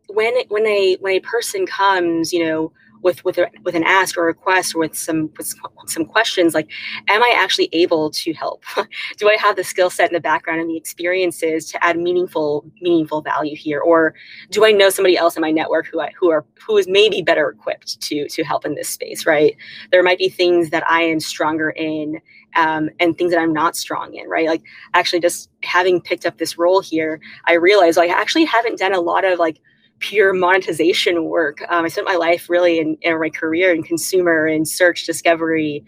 when 0.08 0.34
when 0.50 0.66
a 0.66 0.96
when 1.00 1.16
a 1.16 1.20
person 1.20 1.66
comes, 1.66 2.34
you 2.34 2.46
know, 2.46 2.72
with 3.02 3.24
with 3.24 3.38
a, 3.38 3.50
with 3.64 3.76
an 3.76 3.84
ask 3.84 4.18
or 4.18 4.24
a 4.24 4.26
request 4.26 4.76
or 4.76 4.80
with 4.80 4.98
some 4.98 5.30
with 5.38 5.54
some 5.88 6.06
questions 6.06 6.54
like 6.54 6.70
am 7.10 7.24
i 7.24 7.36
actually 7.38 7.70
able 7.74 8.10
to 8.10 8.34
help? 8.34 8.64
Do 9.18 9.30
i 9.30 9.38
have 9.40 9.56
the 9.56 9.64
skill 9.64 9.90
set 9.90 10.10
in 10.10 10.14
the 10.14 10.20
background 10.20 10.62
and 10.62 10.70
the 10.70 10.78
experiences 10.78 11.70
to 11.72 11.84
add 11.84 11.98
meaningful 11.98 12.66
meaningful 12.82 13.22
value 13.22 13.56
here? 13.56 13.80
Or 13.80 14.14
do 14.52 14.66
i 14.66 14.72
know 14.72 14.90
somebody 14.90 15.18
else 15.18 15.36
in 15.36 15.42
my 15.42 15.52
network 15.52 15.88
who 15.88 16.02
I, 16.02 16.12
who 16.20 16.30
are 16.30 16.46
who 16.66 16.78
is 16.78 16.88
maybe 16.88 17.22
better 17.22 17.50
equipped 17.50 18.02
to 18.02 18.28
to 18.28 18.44
help 18.44 18.66
in 18.66 18.76
this 18.76 18.90
space 18.90 19.26
right? 19.26 19.56
There 19.92 20.04
might 20.04 20.18
be 20.18 20.30
things 20.30 20.70
that 20.72 20.90
i 20.90 21.02
am 21.02 21.20
stronger 21.20 21.72
in 21.72 22.20
um, 22.56 22.90
and 23.00 23.18
things 23.18 23.32
that 23.32 23.40
i'm 23.40 23.54
not 23.54 23.76
strong 23.76 24.14
in 24.14 24.28
right? 24.28 24.48
Like 24.48 24.64
actually 24.94 25.20
just 25.20 25.50
having 25.64 26.02
picked 26.02 26.26
up 26.26 26.38
this 26.38 26.58
role 26.58 26.82
here 26.82 27.20
i 27.46 27.54
realized 27.54 27.98
like 27.98 28.10
i 28.10 28.20
actually 28.20 28.46
haven't 28.46 28.80
done 28.80 28.94
a 28.94 29.02
lot 29.02 29.26
of 29.26 29.40
like 29.40 29.60
pure 30.00 30.34
monetization 30.34 31.26
work. 31.26 31.62
Um, 31.70 31.86
I 31.86 31.88
spent 31.88 32.08
my 32.08 32.16
life 32.16 32.50
really 32.50 32.80
in, 32.80 32.98
in, 33.02 33.20
my 33.20 33.30
career 33.30 33.74
in 33.74 33.84
consumer 33.84 34.46
and 34.46 34.68
search 34.68 35.06
discovery, 35.06 35.84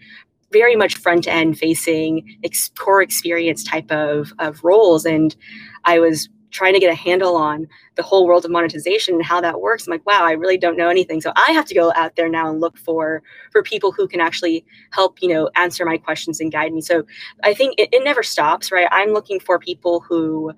very 0.52 0.76
much 0.76 0.96
front 0.96 1.28
end 1.28 1.58
facing 1.58 2.38
ex- 2.42 2.70
core 2.76 3.02
experience 3.02 3.62
type 3.62 3.90
of, 3.90 4.32
of 4.38 4.62
roles. 4.64 5.04
And 5.04 5.36
I 5.84 6.00
was 6.00 6.28
trying 6.50 6.74
to 6.74 6.80
get 6.80 6.90
a 6.90 6.96
handle 6.96 7.36
on 7.36 7.68
the 7.94 8.02
whole 8.02 8.26
world 8.26 8.44
of 8.44 8.50
monetization 8.50 9.14
and 9.14 9.24
how 9.24 9.40
that 9.40 9.60
works 9.60 9.86
i'm 9.86 9.92
like 9.92 10.04
wow 10.04 10.24
i 10.24 10.32
really 10.32 10.58
don't 10.58 10.76
know 10.76 10.88
anything 10.88 11.20
so 11.20 11.32
i 11.36 11.52
have 11.52 11.64
to 11.64 11.74
go 11.74 11.92
out 11.94 12.16
there 12.16 12.28
now 12.28 12.50
and 12.50 12.60
look 12.60 12.76
for 12.76 13.22
for 13.52 13.62
people 13.62 13.92
who 13.92 14.08
can 14.08 14.20
actually 14.20 14.64
help 14.90 15.22
you 15.22 15.28
know 15.28 15.48
answer 15.54 15.84
my 15.84 15.96
questions 15.96 16.40
and 16.40 16.52
guide 16.52 16.72
me 16.72 16.80
so 16.80 17.04
i 17.44 17.54
think 17.54 17.74
it, 17.78 17.88
it 17.92 18.02
never 18.02 18.22
stops 18.22 18.72
right 18.72 18.88
i'm 18.90 19.10
looking 19.10 19.38
for 19.38 19.58
people 19.58 20.00
who 20.00 20.52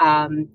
um, 0.00 0.48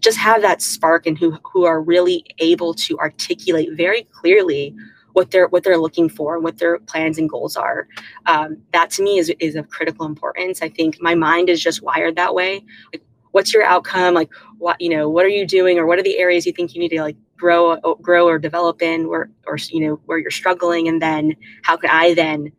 just 0.00 0.18
have 0.18 0.42
that 0.42 0.62
spark 0.62 1.06
and 1.06 1.18
who 1.18 1.38
who 1.44 1.64
are 1.64 1.80
really 1.80 2.24
able 2.38 2.74
to 2.74 2.98
articulate 2.98 3.70
very 3.72 4.04
clearly 4.12 4.74
what 5.12 5.30
they're 5.30 5.48
what 5.48 5.64
they're 5.64 5.78
looking 5.78 6.08
for 6.08 6.34
and 6.34 6.44
what 6.44 6.58
their 6.58 6.78
plans 6.80 7.18
and 7.18 7.30
goals 7.30 7.56
are. 7.56 7.88
Um, 8.26 8.58
that 8.72 8.90
to 8.92 9.02
me 9.02 9.18
is 9.18 9.32
is 9.40 9.54
of 9.54 9.68
critical 9.68 10.06
importance. 10.06 10.60
I 10.62 10.68
think 10.68 11.00
my 11.00 11.14
mind 11.14 11.48
is 11.48 11.62
just 11.62 11.82
wired 11.82 12.16
that 12.16 12.34
way. 12.34 12.64
Like, 12.92 13.02
what's 13.30 13.54
your 13.54 13.62
outcome? 13.64 14.14
Like, 14.14 14.30
what 14.58 14.80
you 14.80 14.90
know, 14.90 15.08
what 15.08 15.24
are 15.24 15.30
you 15.30 15.46
doing, 15.46 15.78
or 15.78 15.86
what 15.86 15.98
are 15.98 16.02
the 16.02 16.18
areas 16.18 16.46
you 16.46 16.52
think 16.52 16.74
you 16.74 16.80
need 16.80 16.90
to 16.90 17.00
like 17.02 17.16
grow 17.36 17.76
grow 18.02 18.26
or 18.26 18.38
develop 18.38 18.82
in, 18.82 19.06
or 19.06 19.30
or 19.46 19.56
you 19.70 19.80
know 19.80 20.00
where 20.04 20.18
you're 20.18 20.30
struggling, 20.30 20.88
and 20.88 21.00
then 21.00 21.34
how 21.62 21.76
can 21.76 21.90
I 21.90 22.12
then 22.14 22.52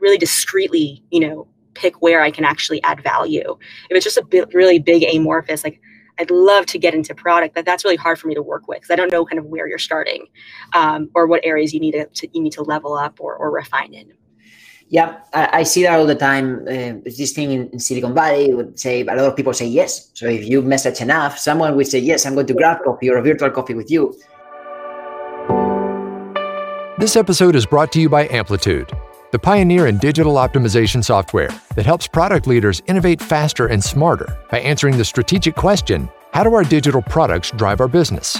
really 0.00 0.18
discreetly, 0.18 1.04
you 1.10 1.20
know, 1.20 1.46
pick 1.74 2.02
where 2.02 2.22
I 2.22 2.30
can 2.30 2.44
actually 2.44 2.82
add 2.82 3.02
value. 3.02 3.56
If 3.90 3.96
it's 3.96 4.04
just 4.04 4.16
a 4.16 4.48
really 4.52 4.78
big 4.78 5.04
amorphous, 5.04 5.62
like 5.62 5.80
I'd 6.20 6.30
love 6.30 6.66
to 6.66 6.78
get 6.78 6.94
into 6.94 7.14
product, 7.14 7.54
but 7.54 7.64
that's 7.64 7.82
really 7.82 7.96
hard 7.96 8.18
for 8.18 8.28
me 8.28 8.34
to 8.34 8.42
work 8.42 8.68
with 8.68 8.76
because 8.76 8.90
I 8.90 8.96
don't 8.96 9.10
know 9.10 9.24
kind 9.24 9.38
of 9.38 9.46
where 9.46 9.66
you're 9.66 9.78
starting 9.78 10.26
um, 10.74 11.10
or 11.14 11.26
what 11.26 11.40
areas 11.44 11.72
you 11.72 11.80
need 11.80 11.92
to, 11.92 12.04
to, 12.06 12.28
you 12.34 12.42
need 12.42 12.52
to 12.52 12.62
level 12.62 12.92
up 12.94 13.18
or, 13.20 13.34
or 13.34 13.50
refine 13.50 13.94
in. 13.94 14.12
Yeah, 14.88 15.20
I, 15.32 15.60
I, 15.60 15.62
see 15.62 15.84
that 15.84 15.98
all 15.98 16.04
the 16.04 16.16
time. 16.16 16.62
Uh, 16.68 17.00
this 17.04 17.32
thing 17.32 17.52
in, 17.52 17.70
in, 17.70 17.78
Silicon 17.78 18.12
Valley 18.12 18.52
would 18.52 18.78
say 18.78 19.00
a 19.00 19.04
lot 19.04 19.18
of 19.20 19.36
people 19.36 19.54
say 19.54 19.66
yes. 19.66 20.10
So 20.14 20.26
if 20.26 20.44
you 20.44 20.60
message 20.62 21.00
enough, 21.00 21.38
someone 21.38 21.74
will 21.74 21.84
say 21.84 22.00
yes. 22.00 22.26
I'm 22.26 22.34
going 22.34 22.48
to 22.48 22.54
grab 22.54 22.82
coffee 22.84 23.08
or 23.08 23.16
a 23.16 23.22
virtual 23.22 23.50
coffee 23.50 23.74
with 23.74 23.90
you. 23.90 24.12
This 26.98 27.16
episode 27.16 27.56
is 27.56 27.64
brought 27.64 27.92
to 27.92 28.00
you 28.00 28.10
by 28.10 28.28
Amplitude 28.28 28.92
the 29.32 29.38
pioneer 29.38 29.86
in 29.86 29.98
digital 29.98 30.34
optimization 30.34 31.04
software 31.04 31.50
that 31.76 31.86
helps 31.86 32.06
product 32.06 32.46
leaders 32.46 32.82
innovate 32.86 33.22
faster 33.22 33.66
and 33.68 33.82
smarter 33.82 34.38
by 34.50 34.58
answering 34.60 34.96
the 34.96 35.04
strategic 35.04 35.54
question 35.54 36.08
how 36.32 36.44
do 36.44 36.54
our 36.54 36.64
digital 36.64 37.02
products 37.02 37.50
drive 37.50 37.80
our 37.80 37.88
business? 37.88 38.36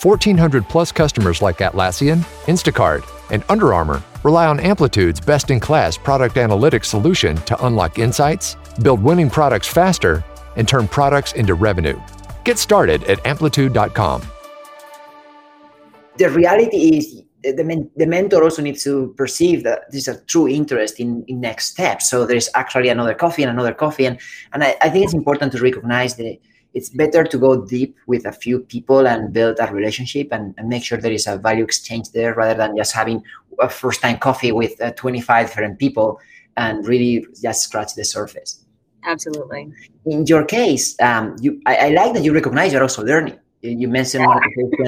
1,400 0.00 0.68
plus 0.68 0.92
customers 0.92 1.42
like 1.42 1.58
Atlassian, 1.58 2.18
Instacart, 2.46 3.04
and 3.30 3.44
Under 3.48 3.74
Armour 3.74 4.02
rely 4.22 4.46
on 4.46 4.60
Amplitude's 4.60 5.20
best 5.20 5.50
in 5.50 5.60
class 5.60 5.96
product 5.96 6.36
analytics 6.36 6.86
solution 6.86 7.36
to 7.42 7.66
unlock 7.66 7.98
insights, 7.98 8.56
build 8.82 9.02
winning 9.02 9.30
products 9.30 9.68
faster, 9.68 10.24
and 10.56 10.66
turn 10.66 10.88
products 10.88 11.32
into 11.32 11.54
revenue. 11.54 11.98
Get 12.44 12.58
started 12.58 13.04
at 13.04 13.24
amplitude.com. 13.26 14.22
The 16.16 16.30
reality 16.30 16.96
is, 16.96 17.22
the, 17.52 17.64
men, 17.64 17.90
the 17.96 18.06
mentor 18.06 18.42
also 18.42 18.62
needs 18.62 18.82
to 18.84 19.14
perceive 19.16 19.62
that 19.64 19.90
there's 19.90 20.08
a 20.08 20.20
true 20.22 20.48
interest 20.48 21.00
in, 21.00 21.24
in 21.28 21.40
next 21.40 21.72
steps. 21.72 22.08
So 22.08 22.26
there's 22.26 22.48
actually 22.54 22.88
another 22.88 23.14
coffee 23.14 23.42
and 23.42 23.50
another 23.50 23.74
coffee. 23.74 24.06
And, 24.06 24.18
and 24.52 24.64
I, 24.64 24.76
I 24.80 24.88
think 24.88 25.04
it's 25.04 25.14
important 25.14 25.52
to 25.52 25.60
recognize 25.60 26.16
that 26.16 26.38
it's 26.74 26.88
better 26.88 27.22
to 27.24 27.38
go 27.38 27.64
deep 27.64 27.96
with 28.06 28.26
a 28.26 28.32
few 28.32 28.60
people 28.60 29.06
and 29.06 29.32
build 29.32 29.58
a 29.60 29.72
relationship 29.72 30.28
and, 30.32 30.54
and 30.58 30.68
make 30.68 30.84
sure 30.84 30.98
there 30.98 31.12
is 31.12 31.26
a 31.26 31.36
value 31.36 31.62
exchange 31.62 32.10
there 32.10 32.34
rather 32.34 32.54
than 32.54 32.76
just 32.76 32.92
having 32.92 33.22
a 33.60 33.68
first 33.68 34.00
time 34.00 34.18
coffee 34.18 34.50
with 34.50 34.80
uh, 34.80 34.90
25 34.92 35.46
different 35.46 35.78
people 35.78 36.20
and 36.56 36.86
really 36.86 37.24
just 37.40 37.62
scratch 37.62 37.94
the 37.94 38.04
surface. 38.04 38.64
Absolutely. 39.04 39.70
In 40.06 40.26
your 40.26 40.44
case, 40.44 40.98
um, 41.00 41.36
you, 41.40 41.60
I, 41.66 41.76
I 41.76 41.88
like 41.90 42.14
that 42.14 42.24
you 42.24 42.32
recognize 42.32 42.72
you're 42.72 42.82
also 42.82 43.04
learning 43.04 43.38
you 43.64 43.88
mentioned 43.88 44.26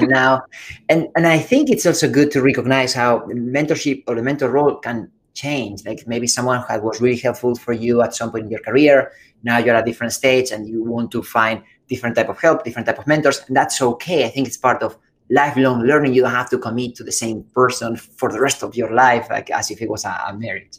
now. 0.09 0.43
And 0.89 1.07
and 1.15 1.27
i 1.27 1.39
think 1.39 1.69
it's 1.69 1.85
also 1.85 2.09
good 2.09 2.31
to 2.31 2.41
recognize 2.41 2.93
how 2.93 3.19
mentorship 3.27 4.03
or 4.07 4.15
the 4.15 4.21
mentor 4.21 4.49
role 4.49 4.75
can 4.75 5.11
change. 5.33 5.85
Like 5.85 6.07
maybe 6.07 6.27
someone 6.27 6.63
who 6.67 6.81
was 6.81 6.99
really 6.99 7.17
helpful 7.17 7.55
for 7.55 7.73
you 7.73 8.01
at 8.01 8.15
some 8.15 8.31
point 8.31 8.45
in 8.45 8.51
your 8.51 8.59
career. 8.61 9.11
Now 9.43 9.59
you're 9.59 9.75
at 9.75 9.83
a 9.83 9.85
different 9.85 10.13
stage 10.13 10.51
and 10.51 10.67
you 10.67 10.83
want 10.83 11.11
to 11.11 11.21
find 11.21 11.63
different 11.87 12.15
type 12.15 12.27
of 12.27 12.39
help 12.41 12.65
different 12.65 12.85
type 12.85 12.99
of 12.99 13.07
mentors 13.07 13.43
and 13.47 13.55
that's 13.55 13.81
okay. 13.81 14.25
I 14.25 14.29
think 14.29 14.47
it's 14.47 14.57
part 14.57 14.81
of 14.83 14.97
lifelong 15.29 15.83
learning. 15.83 16.13
You 16.13 16.23
don't 16.23 16.31
have 16.31 16.49
to 16.49 16.57
commit 16.57 16.95
to 16.95 17.03
the 17.03 17.11
same 17.11 17.43
person 17.53 17.95
for 17.95 18.31
the 18.31 18.41
rest 18.41 18.63
of 18.63 18.75
your 18.75 18.91
life 18.93 19.27
like 19.29 19.49
as 19.51 19.71
if 19.71 19.81
it 19.81 19.89
was 19.89 20.03
a, 20.05 20.13
a 20.27 20.33
marriage. 20.33 20.77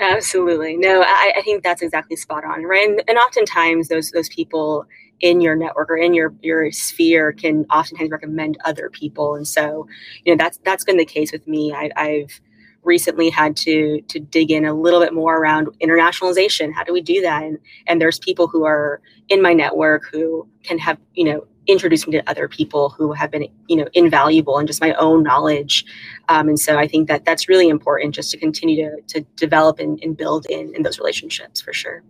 Absolutely. 0.00 0.76
No 0.76 1.02
I, 1.02 1.32
I 1.38 1.42
think 1.42 1.62
that's 1.62 1.82
exactly 1.82 2.16
spot 2.16 2.44
on 2.44 2.64
right? 2.64 2.88
And, 2.88 3.02
and 3.08 3.18
oftentimes 3.18 3.88
those 3.88 4.10
those 4.10 4.28
people 4.28 4.86
in 5.20 5.40
your 5.40 5.56
network 5.56 5.90
or 5.90 5.96
in 5.96 6.14
your 6.14 6.34
your 6.42 6.70
sphere 6.72 7.32
can 7.32 7.64
oftentimes 7.70 8.10
recommend 8.10 8.58
other 8.64 8.90
people. 8.90 9.34
And 9.34 9.46
so 9.46 9.86
you 10.24 10.32
know 10.32 10.36
that's 10.36 10.58
that's 10.64 10.84
been 10.84 10.96
the 10.96 11.04
case 11.04 11.32
with 11.32 11.46
me. 11.46 11.72
I, 11.72 11.90
i've 11.96 12.40
recently 12.84 13.30
had 13.30 13.56
to 13.56 14.00
to 14.02 14.20
dig 14.20 14.50
in 14.50 14.64
a 14.64 14.74
little 14.74 15.00
bit 15.00 15.14
more 15.14 15.38
around 15.38 15.68
internationalization. 15.82 16.72
How 16.72 16.84
do 16.84 16.92
we 16.92 17.00
do 17.00 17.20
that? 17.22 17.42
And 17.42 17.58
and 17.86 18.00
there's 18.00 18.18
people 18.18 18.46
who 18.46 18.64
are 18.64 19.00
in 19.28 19.42
my 19.42 19.52
network 19.52 20.02
who 20.12 20.46
can 20.62 20.78
have 20.78 20.98
you 21.14 21.24
know 21.24 21.46
introduce 21.66 22.06
me 22.06 22.12
to 22.12 22.28
other 22.28 22.46
people 22.46 22.90
who 22.90 23.12
have 23.12 23.30
been 23.30 23.46
you 23.68 23.76
know 23.76 23.88
invaluable 23.94 24.58
and 24.58 24.68
just 24.68 24.80
my 24.80 24.92
own 24.94 25.22
knowledge. 25.22 25.84
Um, 26.28 26.48
and 26.48 26.58
so 26.58 26.78
i 26.78 26.86
think 26.86 27.08
that 27.08 27.24
that's 27.24 27.48
really 27.48 27.68
important 27.68 28.14
just 28.14 28.30
to 28.30 28.38
continue 28.38 28.90
to, 28.90 29.02
to 29.08 29.20
develop 29.36 29.78
and, 29.78 29.98
and 30.02 30.16
build 30.16 30.46
in 30.46 30.74
in 30.74 30.82
those 30.82 30.98
relationships 30.98 31.60
for 31.60 31.72
sure 31.72 32.02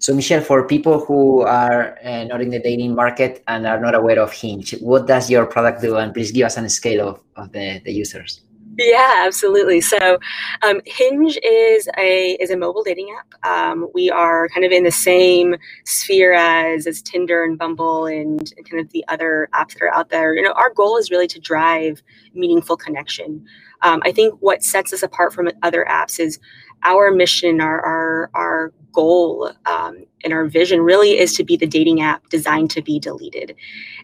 so, 0.00 0.14
Michelle, 0.14 0.40
for 0.40 0.66
people 0.66 1.04
who 1.04 1.42
are 1.42 1.98
uh, 2.04 2.24
not 2.24 2.40
in 2.40 2.50
the 2.50 2.60
dating 2.60 2.94
market 2.94 3.42
and 3.48 3.66
are 3.66 3.80
not 3.80 3.94
aware 3.96 4.20
of 4.20 4.32
Hinge, 4.32 4.78
what 4.80 5.06
does 5.06 5.28
your 5.28 5.44
product 5.44 5.82
do? 5.82 5.96
And 5.96 6.14
please 6.14 6.30
give 6.30 6.46
us 6.46 6.56
a 6.56 6.68
scale 6.68 7.08
of, 7.08 7.20
of 7.36 7.52
the, 7.52 7.80
the 7.84 7.92
users. 7.92 8.40
Yeah, 8.78 9.24
absolutely. 9.26 9.80
So, 9.80 10.20
um, 10.62 10.80
Hinge 10.86 11.36
is 11.42 11.88
a 11.98 12.36
is 12.40 12.50
a 12.50 12.56
mobile 12.56 12.84
dating 12.84 13.12
app. 13.18 13.44
Um, 13.44 13.88
we 13.92 14.08
are 14.08 14.48
kind 14.50 14.64
of 14.64 14.70
in 14.70 14.84
the 14.84 14.92
same 14.92 15.56
sphere 15.84 16.32
as 16.32 16.86
as 16.86 17.02
Tinder 17.02 17.42
and 17.42 17.58
Bumble 17.58 18.06
and, 18.06 18.52
kind 18.70 18.80
of 18.80 18.92
the 18.92 19.04
other 19.08 19.48
apps 19.52 19.72
that 19.72 19.82
are 19.82 19.92
out 19.92 20.10
there. 20.10 20.32
You 20.32 20.42
know, 20.42 20.52
our 20.52 20.72
goal 20.72 20.96
is 20.96 21.10
really 21.10 21.26
to 21.26 21.40
drive 21.40 22.04
meaningful 22.34 22.76
connection. 22.76 23.44
Um, 23.82 24.00
I 24.04 24.12
think 24.12 24.34
what 24.40 24.62
sets 24.62 24.92
us 24.92 25.02
apart 25.02 25.32
from 25.32 25.48
other 25.62 25.84
apps 25.88 26.20
is 26.20 26.38
our 26.82 27.10
mission, 27.10 27.60
our 27.60 27.80
our, 27.80 28.30
our 28.34 28.72
goal 28.92 29.52
um, 29.66 30.04
and 30.24 30.32
our 30.32 30.46
vision 30.46 30.80
really 30.80 31.18
is 31.18 31.34
to 31.34 31.44
be 31.44 31.56
the 31.56 31.66
dating 31.66 32.00
app 32.00 32.28
designed 32.28 32.70
to 32.72 32.82
be 32.82 32.98
deleted, 32.98 33.54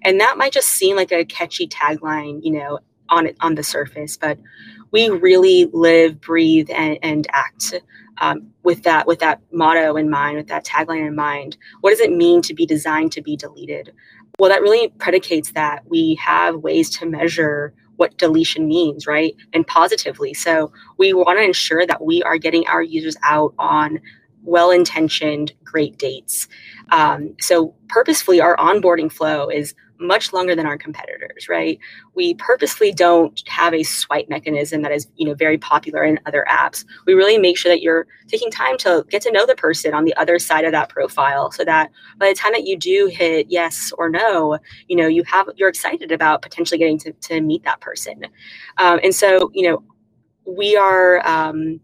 and 0.02 0.20
that 0.20 0.38
might 0.38 0.52
just 0.52 0.68
seem 0.68 0.96
like 0.96 1.12
a 1.12 1.24
catchy 1.24 1.66
tagline, 1.66 2.40
you 2.42 2.52
know, 2.52 2.78
on 3.08 3.26
it 3.26 3.36
on 3.40 3.54
the 3.54 3.62
surface, 3.62 4.16
but 4.16 4.38
we 4.90 5.08
really 5.08 5.68
live, 5.72 6.20
breathe, 6.20 6.70
and, 6.70 6.98
and 7.02 7.26
act 7.32 7.74
um, 8.18 8.48
with 8.62 8.84
that 8.84 9.06
with 9.06 9.18
that 9.18 9.40
motto 9.52 9.96
in 9.96 10.08
mind, 10.08 10.36
with 10.36 10.48
that 10.48 10.64
tagline 10.64 11.06
in 11.06 11.16
mind. 11.16 11.56
What 11.80 11.90
does 11.90 12.00
it 12.00 12.12
mean 12.12 12.42
to 12.42 12.54
be 12.54 12.64
designed 12.64 13.12
to 13.12 13.22
be 13.22 13.36
deleted? 13.36 13.92
Well, 14.38 14.50
that 14.50 14.62
really 14.62 14.88
predicates 14.98 15.52
that 15.52 15.82
we 15.88 16.16
have 16.16 16.56
ways 16.56 16.90
to 16.98 17.06
measure 17.06 17.74
what 17.96 18.16
deletion 18.18 18.66
means, 18.66 19.06
right? 19.06 19.34
And 19.52 19.66
positively. 19.66 20.34
So 20.34 20.72
we 20.98 21.12
want 21.12 21.38
to 21.38 21.44
ensure 21.44 21.86
that 21.86 22.04
we 22.04 22.22
are 22.22 22.38
getting 22.38 22.66
our 22.66 22.82
users 22.82 23.16
out 23.22 23.54
on 23.58 24.00
well 24.42 24.70
intentioned, 24.70 25.52
great 25.64 25.98
dates. 25.98 26.48
Um, 26.90 27.34
so 27.40 27.74
purposefully, 27.88 28.40
our 28.40 28.56
onboarding 28.56 29.10
flow 29.10 29.48
is 29.48 29.74
much 30.06 30.32
longer 30.32 30.54
than 30.54 30.66
our 30.66 30.78
competitors, 30.78 31.48
right? 31.48 31.78
We 32.14 32.34
purposely 32.34 32.92
don't 32.92 33.40
have 33.48 33.74
a 33.74 33.82
swipe 33.82 34.28
mechanism 34.28 34.82
that 34.82 34.92
is, 34.92 35.08
you 35.16 35.26
know, 35.26 35.34
very 35.34 35.58
popular 35.58 36.04
in 36.04 36.20
other 36.26 36.46
apps. 36.48 36.84
We 37.06 37.14
really 37.14 37.38
make 37.38 37.58
sure 37.58 37.72
that 37.72 37.82
you're 37.82 38.06
taking 38.28 38.50
time 38.50 38.76
to 38.78 39.04
get 39.10 39.22
to 39.22 39.32
know 39.32 39.46
the 39.46 39.54
person 39.54 39.94
on 39.94 40.04
the 40.04 40.14
other 40.16 40.38
side 40.38 40.64
of 40.64 40.72
that 40.72 40.88
profile 40.88 41.50
so 41.50 41.64
that 41.64 41.90
by 42.18 42.28
the 42.28 42.34
time 42.34 42.52
that 42.52 42.66
you 42.66 42.76
do 42.76 43.06
hit 43.06 43.46
yes 43.48 43.92
or 43.98 44.08
no, 44.08 44.58
you 44.88 44.96
know, 44.96 45.06
you 45.06 45.24
have 45.24 45.48
you're 45.56 45.68
excited 45.68 46.12
about 46.12 46.42
potentially 46.42 46.78
getting 46.78 46.98
to, 46.98 47.12
to 47.12 47.40
meet 47.40 47.64
that 47.64 47.80
person. 47.80 48.24
Um, 48.78 49.00
and 49.02 49.14
so, 49.14 49.50
you 49.54 49.68
know, 49.68 49.82
we 50.46 50.76
are 50.76 51.26
um, 51.26 51.80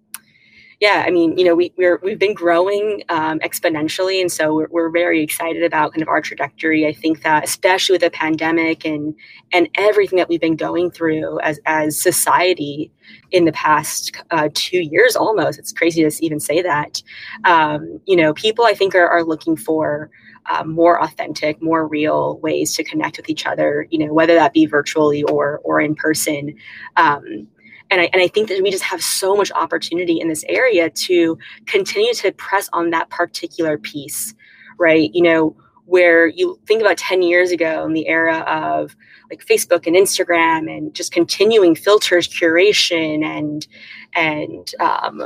yeah, 0.80 1.04
I 1.06 1.10
mean, 1.10 1.36
you 1.36 1.44
know, 1.44 1.54
we, 1.54 1.74
we're, 1.76 2.00
we've 2.02 2.18
been 2.18 2.32
growing 2.32 3.02
um, 3.10 3.38
exponentially. 3.40 4.18
And 4.18 4.32
so 4.32 4.54
we're, 4.54 4.68
we're 4.70 4.90
very 4.90 5.22
excited 5.22 5.62
about 5.62 5.92
kind 5.92 6.00
of 6.00 6.08
our 6.08 6.22
trajectory. 6.22 6.86
I 6.86 6.94
think 6.94 7.22
that 7.22 7.44
especially 7.44 7.94
with 7.94 8.00
the 8.00 8.10
pandemic 8.10 8.86
and, 8.86 9.14
and 9.52 9.68
everything 9.74 10.16
that 10.16 10.30
we've 10.30 10.40
been 10.40 10.56
going 10.56 10.90
through 10.90 11.38
as, 11.40 11.60
as 11.66 12.00
society 12.00 12.90
in 13.30 13.44
the 13.44 13.52
past 13.52 14.16
uh, 14.30 14.48
two 14.54 14.80
years 14.80 15.16
almost, 15.16 15.58
it's 15.58 15.72
crazy 15.72 16.02
to 16.02 16.24
even 16.24 16.40
say 16.40 16.62
that, 16.62 17.02
um, 17.44 18.00
you 18.06 18.16
know, 18.16 18.32
people 18.32 18.64
I 18.64 18.72
think 18.72 18.94
are, 18.94 19.06
are 19.06 19.22
looking 19.22 19.56
for 19.56 20.10
uh, 20.46 20.64
more 20.64 21.02
authentic, 21.02 21.60
more 21.60 21.86
real 21.86 22.38
ways 22.38 22.74
to 22.76 22.84
connect 22.84 23.18
with 23.18 23.28
each 23.28 23.46
other, 23.46 23.86
you 23.90 23.98
know, 23.98 24.14
whether 24.14 24.34
that 24.34 24.54
be 24.54 24.64
virtually 24.64 25.24
or, 25.24 25.60
or 25.62 25.78
in 25.78 25.94
person. 25.94 26.56
Um, 26.96 27.48
and 27.90 28.00
I, 28.00 28.10
and 28.12 28.22
I 28.22 28.28
think 28.28 28.48
that 28.48 28.62
we 28.62 28.70
just 28.70 28.84
have 28.84 29.02
so 29.02 29.34
much 29.34 29.50
opportunity 29.52 30.20
in 30.20 30.28
this 30.28 30.44
area 30.48 30.90
to 30.90 31.38
continue 31.66 32.14
to 32.14 32.32
press 32.32 32.68
on 32.72 32.90
that 32.90 33.10
particular 33.10 33.78
piece, 33.78 34.34
right? 34.78 35.10
You 35.12 35.22
know, 35.22 35.56
where 35.90 36.28
you 36.28 36.56
think 36.66 36.80
about 36.80 36.96
10 36.96 37.20
years 37.22 37.50
ago 37.50 37.84
in 37.84 37.94
the 37.94 38.06
era 38.06 38.38
of 38.46 38.94
like 39.28 39.44
Facebook 39.44 39.88
and 39.88 39.96
Instagram 39.96 40.74
and 40.74 40.94
just 40.94 41.12
continuing 41.12 41.74
filters, 41.74 42.28
curation, 42.28 43.24
and 43.24 43.66
and 44.14 44.72
um, 44.78 45.22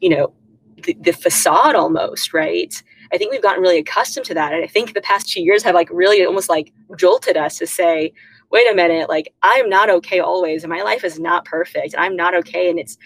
you 0.00 0.08
know 0.08 0.32
the, 0.84 0.96
the 1.00 1.12
facade 1.12 1.74
almost, 1.74 2.32
right? 2.32 2.80
I 3.12 3.18
think 3.18 3.32
we've 3.32 3.42
gotten 3.42 3.62
really 3.62 3.78
accustomed 3.78 4.26
to 4.26 4.34
that, 4.34 4.52
and 4.52 4.62
I 4.62 4.68
think 4.68 4.94
the 4.94 5.00
past 5.00 5.28
two 5.28 5.42
years 5.42 5.64
have 5.64 5.74
like 5.74 5.88
really 5.90 6.24
almost 6.24 6.48
like 6.48 6.72
jolted 6.96 7.36
us 7.36 7.58
to 7.58 7.66
say, 7.66 8.12
wait 8.54 8.70
a 8.70 8.74
minute, 8.74 9.10
like 9.10 9.34
I'm 9.42 9.68
not 9.68 9.90
okay 9.90 10.20
always, 10.20 10.64
and 10.64 10.70
my 10.70 10.82
life 10.82 11.04
is 11.04 11.18
not 11.18 11.44
perfect, 11.44 11.92
and 11.92 12.02
I'm 12.02 12.16
not 12.16 12.34
okay, 12.36 12.70
and 12.70 12.78
it's 12.78 12.96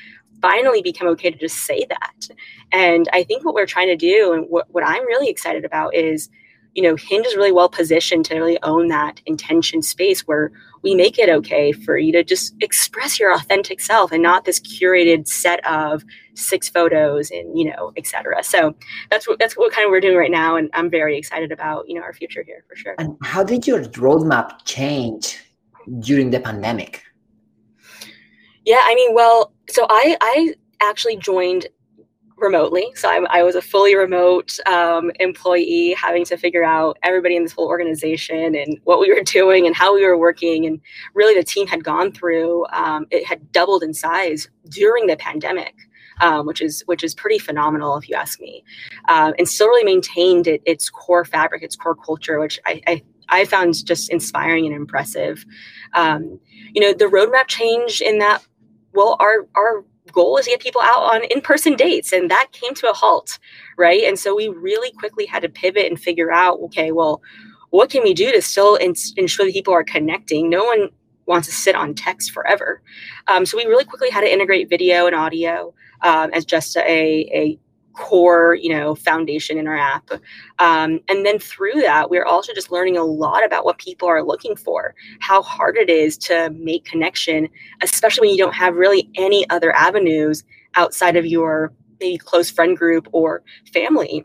finally 0.40 0.82
become 0.82 1.08
okay 1.08 1.30
to 1.30 1.38
just 1.38 1.66
say 1.66 1.84
that. 1.88 2.28
And 2.70 3.08
I 3.12 3.24
think 3.24 3.44
what 3.44 3.54
we're 3.54 3.66
trying 3.66 3.88
to 3.88 3.96
do, 3.96 4.32
and 4.32 4.44
what, 4.48 4.66
what 4.70 4.84
I'm 4.86 5.04
really 5.06 5.28
excited 5.28 5.64
about 5.64 5.94
is 5.96 6.28
you 6.74 6.82
know, 6.82 6.94
Hinge 6.94 7.26
is 7.26 7.34
really 7.34 7.50
well 7.50 7.68
positioned 7.68 8.24
to 8.26 8.36
really 8.36 8.62
own 8.62 8.86
that 8.86 9.20
intention 9.26 9.82
space 9.82 10.28
where 10.28 10.52
we 10.82 10.94
make 10.94 11.18
it 11.18 11.28
okay 11.28 11.72
for 11.72 11.98
you 11.98 12.12
to 12.12 12.22
just 12.24 12.54
express 12.60 13.18
your 13.18 13.32
authentic 13.32 13.80
self 13.80 14.12
and 14.12 14.22
not 14.22 14.44
this 14.44 14.60
curated 14.60 15.26
set 15.26 15.64
of 15.66 16.04
six 16.34 16.68
photos 16.68 17.30
and 17.30 17.58
you 17.58 17.64
know, 17.70 17.92
et 17.96 18.06
cetera. 18.06 18.42
So 18.42 18.74
that's 19.10 19.26
what 19.26 19.38
that's 19.38 19.56
what 19.56 19.72
kind 19.72 19.84
of 19.84 19.90
we're 19.90 20.00
doing 20.00 20.16
right 20.16 20.30
now, 20.30 20.56
and 20.56 20.70
I'm 20.74 20.90
very 20.90 21.16
excited 21.16 21.52
about 21.52 21.88
you 21.88 21.94
know 21.94 22.02
our 22.02 22.12
future 22.12 22.42
here 22.42 22.64
for 22.68 22.76
sure. 22.76 22.94
And 22.98 23.16
how 23.22 23.42
did 23.42 23.66
your 23.66 23.80
roadmap 23.80 24.64
change 24.64 25.38
during 26.00 26.30
the 26.30 26.40
pandemic? 26.40 27.02
Yeah, 28.64 28.82
I 28.84 28.94
mean, 28.94 29.14
well, 29.14 29.52
so 29.68 29.86
I 29.88 30.16
I 30.20 30.54
actually 30.80 31.16
joined 31.16 31.66
remotely. 32.38 32.92
So 32.94 33.08
I'm, 33.08 33.26
i 33.28 33.42
was 33.42 33.54
a 33.54 33.62
fully 33.62 33.96
remote 33.96 34.58
um, 34.66 35.10
employee, 35.20 35.94
having 35.94 36.24
to 36.26 36.36
figure 36.36 36.64
out 36.64 36.98
everybody 37.02 37.36
in 37.36 37.42
this 37.42 37.52
whole 37.52 37.68
organization 37.68 38.54
and 38.54 38.78
what 38.84 39.00
we 39.00 39.12
were 39.12 39.22
doing 39.24 39.66
and 39.66 39.74
how 39.74 39.94
we 39.94 40.04
were 40.04 40.16
working. 40.16 40.66
And 40.66 40.80
really, 41.14 41.34
the 41.34 41.44
team 41.44 41.66
had 41.66 41.84
gone 41.84 42.12
through 42.12 42.66
um, 42.72 43.06
it 43.10 43.26
had 43.26 43.52
doubled 43.52 43.82
in 43.82 43.94
size 43.94 44.48
during 44.68 45.06
the 45.06 45.16
pandemic. 45.16 45.74
Um, 46.20 46.46
which 46.46 46.60
is 46.60 46.82
which 46.86 47.04
is 47.04 47.14
pretty 47.14 47.38
phenomenal 47.38 47.96
if 47.96 48.08
you 48.08 48.16
ask 48.16 48.40
me, 48.40 48.64
um, 49.08 49.34
and 49.38 49.48
still 49.48 49.68
really 49.68 49.84
maintained 49.84 50.48
it, 50.48 50.60
its 50.66 50.90
core 50.90 51.24
fabric, 51.24 51.62
its 51.62 51.76
core 51.76 51.94
culture, 51.94 52.40
which 52.40 52.58
I, 52.66 52.82
I 52.88 53.02
I 53.28 53.44
found 53.44 53.86
just 53.86 54.10
inspiring 54.10 54.66
and 54.66 54.74
impressive. 54.74 55.44
Um, 55.94 56.40
you 56.72 56.80
know, 56.80 56.92
the 56.92 57.04
roadmap 57.04 57.46
changed 57.46 58.02
in 58.02 58.18
that. 58.18 58.44
Well, 58.92 59.16
our 59.20 59.46
our 59.54 59.84
goal 60.12 60.36
is 60.38 60.44
to 60.44 60.50
get 60.50 60.60
people 60.60 60.80
out 60.80 61.02
on 61.14 61.24
in-person 61.24 61.76
dates 61.76 62.12
and 62.12 62.30
that 62.30 62.48
came 62.52 62.74
to 62.74 62.90
a 62.90 62.92
halt 62.92 63.38
right? 63.76 64.02
And 64.04 64.18
so 64.18 64.34
we 64.34 64.48
really 64.48 64.90
quickly 64.92 65.26
had 65.26 65.42
to 65.42 65.48
pivot 65.48 65.86
and 65.86 66.00
figure 66.00 66.32
out 66.32 66.58
okay 66.60 66.92
well 66.92 67.22
what 67.70 67.90
can 67.90 68.02
we 68.02 68.14
do 68.14 68.32
to 68.32 68.40
still 68.40 68.76
ensure 68.76 69.46
that 69.46 69.52
people 69.52 69.74
are 69.74 69.84
connecting? 69.84 70.48
No 70.48 70.64
one 70.64 70.88
wants 71.26 71.46
to 71.48 71.54
sit 71.54 71.74
on 71.74 71.94
text 71.94 72.32
forever. 72.32 72.80
Um, 73.26 73.44
so 73.44 73.56
we 73.56 73.64
really 73.64 73.84
quickly 73.84 74.10
had 74.10 74.22
to 74.22 74.32
integrate 74.32 74.70
video 74.70 75.06
and 75.06 75.14
audio 75.14 75.74
um, 76.02 76.30
as 76.32 76.44
just 76.44 76.76
a, 76.78 76.82
a 76.82 77.58
core 77.92 78.54
you 78.54 78.70
know 78.70 78.94
foundation 78.94 79.58
in 79.58 79.66
our 79.66 79.76
app. 79.76 80.10
Um, 80.58 81.00
and 81.08 81.26
then 81.26 81.38
through 81.38 81.80
that 81.82 82.10
we're 82.10 82.24
also 82.24 82.52
just 82.52 82.70
learning 82.70 82.96
a 82.96 83.04
lot 83.04 83.44
about 83.44 83.64
what 83.64 83.78
people 83.78 84.08
are 84.08 84.22
looking 84.22 84.56
for 84.56 84.94
how 85.20 85.42
hard 85.42 85.76
it 85.76 85.90
is 85.90 86.16
to 86.18 86.50
make 86.50 86.84
connection 86.84 87.48
especially 87.82 88.28
when 88.28 88.36
you 88.36 88.42
don't 88.42 88.54
have 88.54 88.74
really 88.76 89.10
any 89.16 89.48
other 89.50 89.74
avenues 89.74 90.44
outside 90.74 91.16
of 91.16 91.26
your 91.26 91.72
maybe 92.00 92.18
close 92.18 92.50
friend 92.50 92.76
group 92.76 93.08
or 93.12 93.42
family 93.72 94.24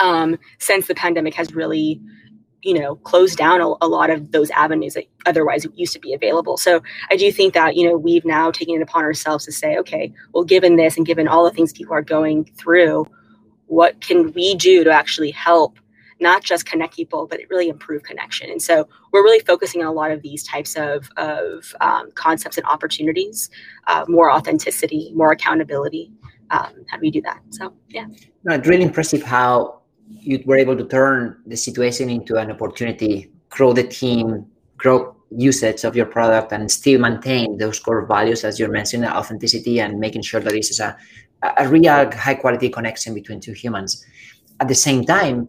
um, 0.00 0.38
since 0.58 0.86
the 0.86 0.94
pandemic 0.94 1.34
has 1.34 1.54
really 1.54 2.00
you 2.64 2.78
know 2.78 2.96
close 2.96 3.34
down 3.36 3.60
a, 3.60 3.66
a, 3.80 3.88
lot 3.88 4.10
of 4.10 4.32
those 4.32 4.50
avenues 4.50 4.94
that 4.94 5.04
otherwise 5.26 5.66
used 5.74 5.92
to 5.92 6.00
be 6.00 6.14
available. 6.14 6.56
So 6.56 6.82
i 7.10 7.16
do 7.16 7.30
think 7.30 7.54
that 7.54 7.76
you 7.76 7.88
know 7.88 7.96
we've 7.96 8.24
now 8.24 8.50
taken 8.50 8.74
it 8.74 8.82
upon 8.82 9.04
ourselves 9.04 9.44
to 9.44 9.52
say 9.52 9.76
okay 9.78 10.12
well 10.32 10.44
given 10.44 10.76
this 10.76 10.96
and 10.96 11.06
given 11.06 11.28
all 11.28 11.44
the 11.44 11.50
things 11.50 11.72
people 11.72 11.94
are 11.94 12.02
going 12.02 12.44
through 12.56 13.06
what 13.66 14.00
can 14.00 14.32
we 14.32 14.54
do 14.54 14.84
to 14.84 14.90
actually 14.90 15.30
help 15.30 15.78
not 16.20 16.42
just 16.42 16.64
connect 16.64 16.94
people 16.94 17.26
but 17.26 17.40
really 17.50 17.68
improve 17.68 18.02
connection? 18.02 18.48
And 18.50 18.62
so 18.62 18.88
we're 19.12 19.22
really 19.22 19.44
focusing 19.44 19.80
on 19.80 19.88
a 19.88 19.92
lot 19.92 20.10
of 20.10 20.22
these 20.22 20.44
types 20.44 20.76
of, 20.76 21.10
of 21.16 21.74
um, 21.80 22.10
concepts 22.12 22.56
and 22.56 22.66
opportunities 22.66 23.50
uh, 23.86 24.04
more 24.08 24.30
authenticity 24.30 25.12
more 25.14 25.32
accountability 25.32 26.12
um, 26.50 26.84
how 26.88 26.96
do 26.96 27.00
we 27.00 27.10
do 27.10 27.22
that? 27.22 27.40
So 27.50 27.72
yeah. 27.88 28.06
No, 28.44 28.54
it's 28.54 28.68
really 28.68 28.84
impressive 28.84 29.22
how 29.22 29.80
you 30.08 30.42
were 30.46 30.56
able 30.56 30.76
to 30.76 30.86
turn 30.86 31.36
the 31.46 31.56
situation 31.56 32.10
into 32.10 32.36
an 32.36 32.50
opportunity, 32.50 33.30
grow 33.48 33.72
the 33.72 33.84
team, 33.84 34.46
grow 34.76 35.16
usage 35.30 35.84
of 35.84 35.96
your 35.96 36.06
product, 36.06 36.52
and 36.52 36.70
still 36.70 37.00
maintain 37.00 37.58
those 37.58 37.78
core 37.78 38.06
values 38.06 38.44
as 38.44 38.58
you 38.58 38.68
mentioned, 38.68 39.04
authenticity 39.04 39.80
and 39.80 39.98
making 39.98 40.22
sure 40.22 40.40
that 40.40 40.52
this 40.52 40.70
is 40.70 40.80
a, 40.80 40.96
a 41.58 41.68
real 41.68 42.10
high 42.12 42.34
quality 42.34 42.68
connection 42.68 43.14
between 43.14 43.40
two 43.40 43.52
humans. 43.52 44.04
At 44.60 44.68
the 44.68 44.74
same 44.74 45.04
time, 45.04 45.48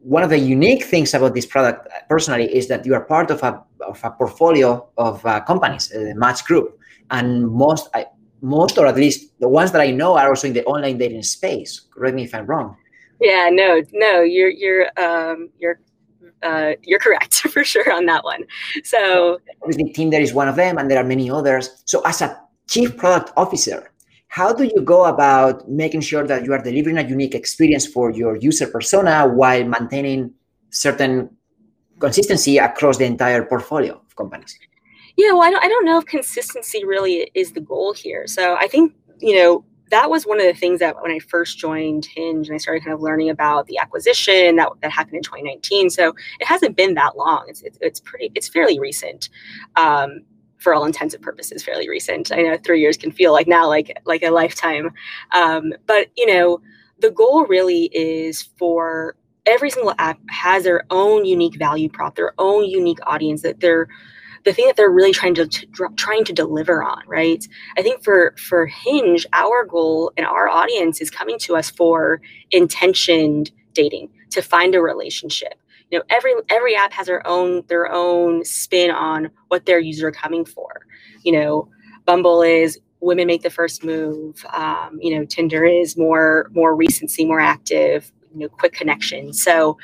one 0.00 0.22
of 0.22 0.30
the 0.30 0.38
unique 0.38 0.84
things 0.84 1.14
about 1.14 1.34
this 1.34 1.46
product 1.46 1.88
personally 2.08 2.54
is 2.54 2.68
that 2.68 2.86
you 2.86 2.94
are 2.94 3.04
part 3.04 3.30
of 3.30 3.42
a, 3.42 3.62
of 3.86 4.00
a 4.04 4.10
portfolio 4.10 4.88
of 4.96 5.24
uh, 5.26 5.40
companies, 5.40 5.92
uh, 5.92 5.98
the 5.98 6.14
Match 6.14 6.44
Group, 6.44 6.78
and 7.10 7.48
most, 7.48 7.88
I, 7.92 8.06
most 8.40 8.78
or 8.78 8.86
at 8.86 8.96
least 8.96 9.32
the 9.40 9.48
ones 9.48 9.72
that 9.72 9.80
I 9.80 9.90
know 9.90 10.16
are 10.16 10.28
also 10.28 10.46
in 10.46 10.54
the 10.54 10.64
online 10.64 10.98
dating 10.98 11.24
space. 11.24 11.80
Correct 11.90 12.14
me 12.14 12.24
if 12.24 12.34
I'm 12.34 12.46
wrong. 12.46 12.76
Yeah, 13.20 13.50
no, 13.52 13.82
no, 13.92 14.20
you're 14.20 14.50
you're 14.50 14.86
um, 14.98 15.48
you're 15.58 15.80
uh, 16.42 16.72
you're 16.82 16.98
correct 16.98 17.34
for 17.52 17.64
sure 17.64 17.92
on 17.92 18.06
that 18.06 18.24
one. 18.24 18.44
So 18.84 19.38
obviously, 19.62 19.92
Tinder 19.92 20.18
is 20.18 20.34
one 20.34 20.48
of 20.48 20.56
them, 20.56 20.78
and 20.78 20.90
there 20.90 20.98
are 20.98 21.04
many 21.04 21.30
others. 21.30 21.82
So, 21.84 22.02
as 22.02 22.22
a 22.22 22.40
chief 22.68 22.96
product 22.96 23.32
officer, 23.36 23.90
how 24.28 24.52
do 24.52 24.64
you 24.64 24.82
go 24.82 25.06
about 25.06 25.68
making 25.68 26.02
sure 26.02 26.26
that 26.26 26.44
you 26.44 26.52
are 26.52 26.62
delivering 26.62 26.98
a 26.98 27.02
unique 27.02 27.34
experience 27.34 27.86
for 27.86 28.10
your 28.10 28.36
user 28.36 28.66
persona 28.66 29.26
while 29.26 29.64
maintaining 29.64 30.32
certain 30.70 31.30
consistency 31.98 32.58
across 32.58 32.98
the 32.98 33.04
entire 33.04 33.44
portfolio 33.44 33.94
of 33.94 34.16
companies? 34.16 34.58
Yeah, 35.16 35.32
well, 35.32 35.44
I 35.44 35.50
don't, 35.50 35.64
I 35.64 35.68
don't 35.68 35.86
know 35.86 35.98
if 35.98 36.04
consistency 36.04 36.84
really 36.84 37.30
is 37.34 37.52
the 37.52 37.60
goal 37.60 37.94
here. 37.94 38.26
So 38.26 38.56
I 38.56 38.66
think 38.66 38.92
you 39.20 39.34
know 39.36 39.64
that 39.90 40.10
was 40.10 40.24
one 40.24 40.40
of 40.40 40.46
the 40.46 40.54
things 40.54 40.80
that 40.80 41.00
when 41.00 41.12
I 41.12 41.18
first 41.18 41.58
joined 41.58 42.06
Hinge 42.06 42.48
and 42.48 42.54
I 42.54 42.58
started 42.58 42.82
kind 42.82 42.94
of 42.94 43.00
learning 43.00 43.30
about 43.30 43.66
the 43.66 43.78
acquisition 43.78 44.56
that, 44.56 44.68
that 44.82 44.90
happened 44.90 45.16
in 45.16 45.22
2019. 45.22 45.90
So 45.90 46.14
it 46.40 46.46
hasn't 46.46 46.76
been 46.76 46.94
that 46.94 47.16
long. 47.16 47.46
It's, 47.48 47.62
it's, 47.62 47.78
it's 47.80 48.00
pretty, 48.00 48.32
it's 48.34 48.48
fairly 48.48 48.78
recent. 48.78 49.28
Um, 49.76 50.22
for 50.58 50.74
all 50.74 50.86
intents 50.86 51.14
and 51.14 51.22
purposes, 51.22 51.62
fairly 51.62 51.88
recent. 51.88 52.32
I 52.32 52.42
know 52.42 52.56
three 52.56 52.80
years 52.80 52.96
can 52.96 53.12
feel 53.12 53.32
like 53.32 53.46
now 53.46 53.68
like 53.68 53.96
like 54.06 54.22
a 54.22 54.30
lifetime, 54.30 54.90
um, 55.32 55.74
but 55.86 56.08
you 56.16 56.26
know 56.26 56.60
the 56.98 57.10
goal 57.10 57.44
really 57.44 57.84
is 57.92 58.42
for 58.42 59.16
every 59.44 59.70
single 59.70 59.94
app 59.98 60.18
has 60.28 60.64
their 60.64 60.84
own 60.90 61.24
unique 61.24 61.56
value 61.56 61.88
prop, 61.88 62.16
their 62.16 62.32
own 62.38 62.64
unique 62.64 62.98
audience 63.06 63.42
that 63.42 63.60
they're 63.60 63.86
the 64.46 64.54
thing 64.54 64.66
that 64.68 64.76
they're 64.76 64.90
really 64.90 65.12
trying 65.12 65.34
to, 65.34 65.46
to 65.48 65.66
trying 65.96 66.24
to 66.24 66.32
deliver 66.32 66.82
on 66.82 67.02
right? 67.08 67.46
I 67.76 67.82
think 67.82 68.04
for 68.04 68.34
for 68.38 68.66
hinge 68.66 69.26
our 69.34 69.66
goal 69.66 70.12
and 70.16 70.26
our 70.26 70.48
audience 70.48 71.00
is 71.02 71.10
coming 71.10 71.38
to 71.40 71.56
us 71.56 71.70
for 71.70 72.22
intentioned 72.52 73.50
dating 73.74 74.10
to 74.30 74.42
find 74.42 74.74
a 74.74 74.80
relationship. 74.80 75.54
You 75.90 75.98
know 75.98 76.04
every 76.10 76.32
every 76.48 76.76
app 76.76 76.92
has 76.94 77.08
their 77.08 77.26
own 77.26 77.64
their 77.68 77.92
own 77.92 78.44
spin 78.44 78.90
on 78.92 79.30
what 79.48 79.66
their 79.66 79.80
users 79.80 80.04
are 80.04 80.12
coming 80.12 80.46
for. 80.46 80.86
You 81.24 81.32
know 81.32 81.68
bumble 82.06 82.42
is 82.42 82.78
women 83.00 83.26
make 83.26 83.42
the 83.42 83.50
first 83.50 83.84
move 83.84 84.46
um, 84.54 84.98
you 85.02 85.18
know 85.18 85.26
tinder 85.26 85.64
is 85.64 85.96
more 85.98 86.48
more 86.54 86.74
recency 86.76 87.26
more 87.26 87.40
active 87.40 88.12
you 88.32 88.42
know 88.42 88.48
quick 88.48 88.72
connection. 88.72 89.32
So 89.32 89.76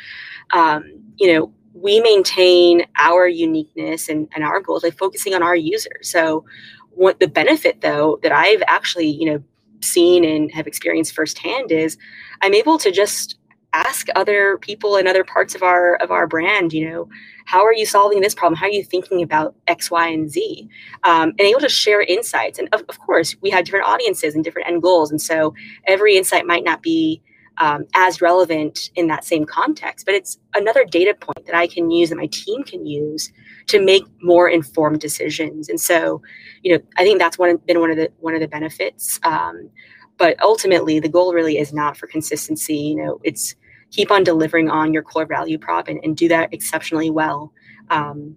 um, 0.52 0.84
you 1.18 1.34
know 1.34 1.52
we 1.74 2.00
maintain 2.00 2.86
our 2.98 3.26
uniqueness 3.26 4.08
and, 4.08 4.28
and 4.34 4.44
our 4.44 4.60
goals 4.60 4.82
by 4.82 4.90
focusing 4.90 5.34
on 5.34 5.42
our 5.42 5.56
users. 5.56 6.10
So 6.10 6.44
what 6.90 7.20
the 7.20 7.28
benefit 7.28 7.80
though 7.80 8.18
that 8.22 8.32
I've 8.32 8.62
actually, 8.66 9.08
you 9.08 9.26
know, 9.30 9.42
seen 9.80 10.24
and 10.24 10.52
have 10.52 10.66
experienced 10.66 11.14
firsthand 11.14 11.72
is 11.72 11.96
I'm 12.40 12.54
able 12.54 12.78
to 12.78 12.92
just 12.92 13.36
ask 13.72 14.08
other 14.14 14.58
people 14.58 14.96
in 14.96 15.06
other 15.06 15.24
parts 15.24 15.54
of 15.54 15.62
our 15.62 15.96
of 15.96 16.10
our 16.10 16.26
brand 16.26 16.74
you 16.74 16.86
know 16.86 17.08
how 17.44 17.64
are 17.64 17.72
you 17.72 17.86
solving 17.86 18.20
this 18.20 18.34
problem? 18.34 18.56
How 18.56 18.66
are 18.66 18.70
you 18.70 18.84
thinking 18.84 19.22
about 19.22 19.54
x 19.66 19.90
y 19.90 20.08
and 20.08 20.30
z? 20.30 20.68
Um, 21.04 21.30
and 21.30 21.40
able 21.40 21.60
to 21.60 21.68
share 21.68 22.02
insights. 22.02 22.58
And 22.58 22.68
of, 22.72 22.84
of 22.88 22.98
course 22.98 23.36
we 23.40 23.50
have 23.50 23.64
different 23.64 23.86
audiences 23.86 24.34
and 24.34 24.44
different 24.44 24.68
end 24.68 24.82
goals. 24.82 25.10
And 25.10 25.20
so 25.20 25.54
every 25.86 26.16
insight 26.16 26.46
might 26.46 26.64
not 26.64 26.82
be 26.82 27.22
um, 27.58 27.86
as 27.94 28.20
relevant 28.20 28.90
in 28.94 29.06
that 29.08 29.24
same 29.24 29.44
context. 29.44 30.06
But 30.06 30.14
it's 30.14 30.38
another 30.54 30.84
data 30.84 31.14
point 31.14 31.46
that 31.46 31.54
I 31.54 31.66
can 31.66 31.90
use 31.90 32.08
that 32.10 32.16
my 32.16 32.26
team 32.26 32.64
can 32.64 32.86
use 32.86 33.32
to 33.68 33.80
make 33.80 34.04
more 34.22 34.48
informed 34.48 35.00
decisions. 35.00 35.68
And 35.68 35.80
so, 35.80 36.22
you 36.62 36.72
know, 36.72 36.82
I 36.96 37.04
think 37.04 37.18
that's 37.18 37.38
one 37.38 37.56
been 37.58 37.80
one 37.80 37.90
of 37.90 37.96
the 37.96 38.10
one 38.20 38.34
of 38.34 38.40
the 38.40 38.48
benefits. 38.48 39.20
Um, 39.24 39.70
but 40.18 40.40
ultimately, 40.42 41.00
the 41.00 41.08
goal 41.08 41.34
really 41.34 41.58
is 41.58 41.72
not 41.72 41.96
for 41.96 42.06
consistency. 42.06 42.76
You 42.76 42.96
know, 42.96 43.20
it's 43.22 43.54
keep 43.90 44.10
on 44.10 44.24
delivering 44.24 44.70
on 44.70 44.92
your 44.92 45.02
core 45.02 45.26
value 45.26 45.58
prop 45.58 45.88
and, 45.88 46.00
and 46.02 46.16
do 46.16 46.28
that 46.28 46.52
exceptionally 46.52 47.10
well. 47.10 47.52
Um, 47.90 48.36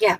yeah, 0.00 0.16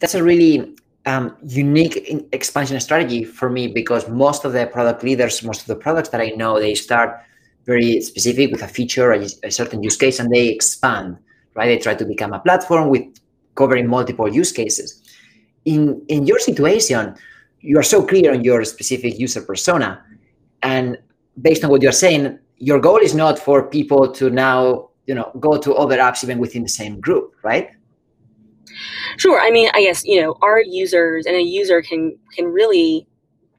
that's 0.00 0.14
a 0.14 0.22
really 0.22 0.76
um, 1.06 1.36
unique 1.42 2.26
expansion 2.32 2.78
strategy 2.80 3.24
for 3.24 3.48
me 3.48 3.66
because 3.66 4.08
most 4.08 4.44
of 4.44 4.52
the 4.52 4.66
product 4.66 5.02
leaders, 5.02 5.42
most 5.42 5.62
of 5.62 5.66
the 5.66 5.76
products 5.76 6.10
that 6.10 6.20
I 6.20 6.30
know, 6.30 6.58
they 6.58 6.74
start 6.74 7.20
very 7.68 8.00
specific 8.00 8.50
with 8.50 8.62
a 8.62 8.66
feature, 8.66 9.12
a, 9.12 9.26
a 9.44 9.50
certain 9.50 9.82
use 9.82 9.96
case, 9.96 10.18
and 10.18 10.32
they 10.32 10.48
expand. 10.48 11.18
Right? 11.54 11.66
They 11.66 11.78
try 11.78 11.94
to 11.94 12.04
become 12.04 12.32
a 12.32 12.40
platform 12.40 12.88
with 12.88 13.04
covering 13.54 13.86
multiple 13.86 14.28
use 14.40 14.52
cases. 14.52 15.02
In 15.64 16.02
in 16.08 16.26
your 16.26 16.38
situation, 16.38 17.14
you 17.60 17.78
are 17.78 17.88
so 17.94 18.02
clear 18.02 18.32
on 18.32 18.42
your 18.42 18.64
specific 18.64 19.18
user 19.18 19.42
persona, 19.42 20.02
and 20.62 20.96
based 21.42 21.62
on 21.64 21.70
what 21.70 21.82
you're 21.82 22.00
saying, 22.06 22.38
your 22.56 22.80
goal 22.80 22.98
is 23.08 23.14
not 23.14 23.38
for 23.38 23.68
people 23.68 24.12
to 24.18 24.30
now 24.30 24.88
you 25.06 25.14
know 25.14 25.30
go 25.40 25.58
to 25.58 25.74
other 25.74 25.98
apps 25.98 26.22
even 26.24 26.38
within 26.38 26.62
the 26.62 26.74
same 26.80 27.00
group, 27.00 27.34
right? 27.42 27.68
Sure. 29.16 29.40
I 29.40 29.50
mean, 29.50 29.68
I 29.74 29.82
guess 29.82 30.04
you 30.04 30.20
know 30.22 30.36
our 30.40 30.60
users 30.60 31.26
and 31.26 31.36
a 31.36 31.42
user 31.42 31.82
can 31.82 32.16
can 32.36 32.46
really 32.46 33.07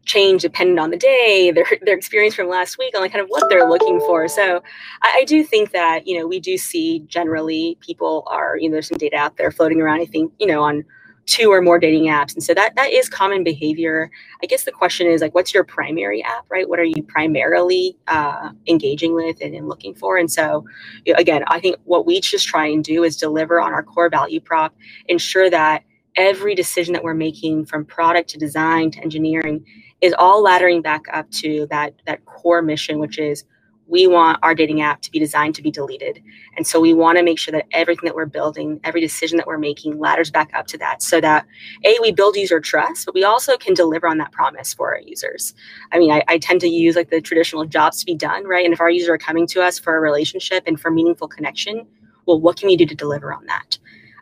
change 0.10 0.42
depending 0.42 0.80
on 0.80 0.90
the 0.90 0.98
day, 0.98 1.52
their 1.52 1.66
their 1.84 1.96
experience 1.96 2.36
from 2.36 2.50
last 2.50 2.78
week, 2.78 2.96
on 2.96 3.02
like 3.02 3.12
kind 3.12 3.24
of 3.24 3.30
what 3.30 3.50
they're 3.50 3.70
looking 3.70 4.00
for. 4.02 4.28
So 4.28 4.62
I, 5.02 5.20
I, 5.20 5.24
do 5.26 5.44
think 5.44 5.72
that 5.72 6.08
you 6.08 6.18
know 6.18 6.28
we 6.28 6.40
do 6.40 6.58
see 6.58 7.00
generally 7.08 7.78
people 7.80 8.24
are 8.28 8.58
you 8.58 8.68
know 8.68 8.74
there's 8.74 8.88
some 8.88 8.98
data 8.98 9.16
out 9.16 9.38
there 9.38 9.52
floating 9.52 9.80
around. 9.80 10.02
I 10.02 10.06
think 10.06 10.34
you 10.40 10.48
know 10.48 10.64
on 10.64 10.84
two 11.26 11.52
or 11.52 11.62
more 11.62 11.78
dating 11.78 12.06
apps 12.06 12.34
and 12.34 12.44
so 12.44 12.56
that 12.56 12.76
that 12.76 12.92
is 12.92 13.08
common 13.08 13.44
behavior 13.44 14.10
i 14.42 14.48
guess 14.48 14.64
the 14.64 14.72
question 14.72 15.06
is 15.06 15.22
like 15.22 15.36
what's 15.36 15.54
your 15.54 15.64
primary 15.64 16.24
app 16.24 16.44
right 16.50 16.68
what 16.68 16.80
are 16.80 16.84
you 16.96 17.04
primarily 17.04 17.96
uh, 18.08 18.50
engaging 18.66 19.14
with 19.14 19.38
and, 19.40 19.54
and, 19.54 19.68
looking 19.68 19.94
for 19.94 20.18
and 20.18 20.32
so 20.32 20.66
you 21.06 21.14
know, 21.14 21.20
again 21.20 21.44
i 21.48 21.60
think 21.60 21.76
what 21.84 22.08
we 22.08 22.20
just 22.20 22.48
try 22.48 22.66
and 22.66 22.84
do 22.84 23.04
is 23.04 23.16
deliver 23.16 23.62
on 23.62 23.74
our 23.74 23.84
core 23.84 24.10
value 24.10 24.40
prop 24.40 24.74
ensure 25.06 25.52
that 25.52 25.84
every 26.16 26.56
decision 26.56 26.94
that 26.94 27.04
we're 27.04 27.14
making 27.14 27.64
from 27.64 27.86
product 27.86 28.28
to 28.32 28.40
design 28.40 28.90
to 28.90 29.00
engineering 29.00 29.64
is 30.02 30.14
all 30.18 30.44
laddering 30.44 30.82
back 30.82 31.06
up 31.12 31.30
to 31.32 31.68
that 31.70 31.94
that 32.06 32.26
core 32.26 32.62
mission 32.62 33.00
which 33.00 33.20
is 33.20 33.44
we 33.90 34.06
want 34.06 34.38
our 34.44 34.54
dating 34.54 34.82
app 34.82 35.02
to 35.02 35.12
be 35.12 35.18
designed 35.20 35.56
to 35.56 35.64
be 35.64 35.72
deleted. 35.72 36.22
And 36.56 36.66
so 36.66 36.80
we 36.80 36.94
want 36.94 37.18
to 37.18 37.24
make 37.24 37.40
sure 37.40 37.52
that 37.52 37.66
everything 37.72 38.06
that 38.06 38.16
we're 38.16 38.28
building, 38.28 38.80
every 38.84 39.02
decision 39.02 39.38
that 39.38 39.48
we're 39.48 39.58
making 39.58 40.00
ladders 40.00 40.30
back 40.30 40.52
up 40.54 40.68
to 40.68 40.78
that 40.78 41.02
so 41.02 41.20
that 41.22 41.46
A, 41.84 41.98
we 42.00 42.12
build 42.12 42.36
user 42.36 42.60
trust, 42.60 43.08
but 43.08 43.16
we 43.16 43.24
also 43.24 43.58
can 43.58 43.74
deliver 43.74 44.08
on 44.08 44.20
that 44.20 44.32
promise 44.32 44.76
for 44.76 44.94
our 44.94 45.02
users. 45.02 45.56
I 45.92 45.98
mean, 45.98 46.12
I, 46.12 46.24
I 46.28 46.38
tend 46.38 46.62
to 46.62 46.68
use 46.68 46.96
like 46.96 47.10
the 47.10 47.20
traditional 47.20 47.66
jobs 47.66 48.00
to 48.00 48.06
be 48.06 48.14
done, 48.14 48.46
right? 48.46 48.64
And 48.64 48.74
if 48.74 48.80
our 48.80 48.92
users 48.92 49.10
are 49.10 49.18
coming 49.18 49.48
to 49.48 49.62
us 49.64 49.80
for 49.80 49.98
a 49.98 50.00
relationship 50.00 50.64
and 50.68 50.80
for 50.80 50.92
meaningful 50.92 51.28
connection, 51.28 51.88
well, 52.28 52.40
what 52.40 52.58
can 52.58 52.68
we 52.68 52.78
do 52.78 52.86
to 52.86 52.96
deliver 52.96 53.34
on 53.34 53.46
that? 53.48 53.80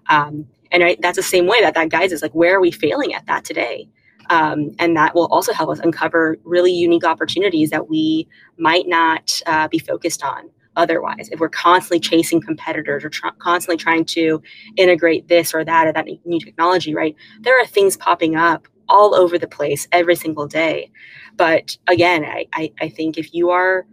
Um, 0.08 0.48
and 0.72 0.82
right, 0.82 1.00
that's 1.02 1.18
the 1.18 1.24
same 1.24 1.46
way 1.46 1.60
that 1.62 1.74
that 1.74 1.90
guides 1.90 2.13
us 2.13 2.22
like, 2.22 2.34
where 2.34 2.56
are 2.56 2.62
we 2.62 2.72
failing 2.72 3.13
at 3.13 3.26
that 3.26 3.44
today? 3.44 3.90
Um, 4.30 4.72
and 4.80 4.96
that 4.98 5.16
will 5.16 5.28
also 5.28 5.54
help 5.54 5.70
us 5.70 5.80
uncover 5.80 6.38
really 6.44 6.72
unique 6.72 7.06
opportunities 7.06 7.70
that 7.70 7.90
we 7.90 8.28
might 8.58 8.88
not 8.88 9.42
uh, 9.46 9.68
be 9.68 9.80
focused 9.80 10.24
on 10.24 10.50
otherwise. 10.76 11.30
If 11.32 11.40
we're 11.40 11.50
constantly 11.50 12.00
chasing 12.00 12.40
competitors 12.40 13.04
or 13.04 13.10
tr- 13.10 13.28
constantly 13.40 13.78
trying 13.78 14.06
to 14.06 14.42
integrate 14.78 15.28
this 15.28 15.54
or 15.54 15.66
that 15.66 15.88
or 15.88 15.94
that 15.94 16.08
new 16.26 16.40
technology, 16.40 16.96
right? 16.96 17.16
There 17.42 17.60
are 17.60 17.66
things 17.66 17.98
popping 17.98 18.36
up 18.36 18.68
all 18.88 19.13
over 19.13 19.38
the 19.38 19.48
place 19.48 19.88
every 19.92 20.16
single 20.16 20.48
day. 20.48 20.92
But 21.36 21.78
again, 21.88 22.24
I, 22.24 22.48
I, 22.54 22.72
I 22.80 22.90
think 22.90 23.18
if 23.18 23.34
you 23.34 23.50
are 23.50 23.86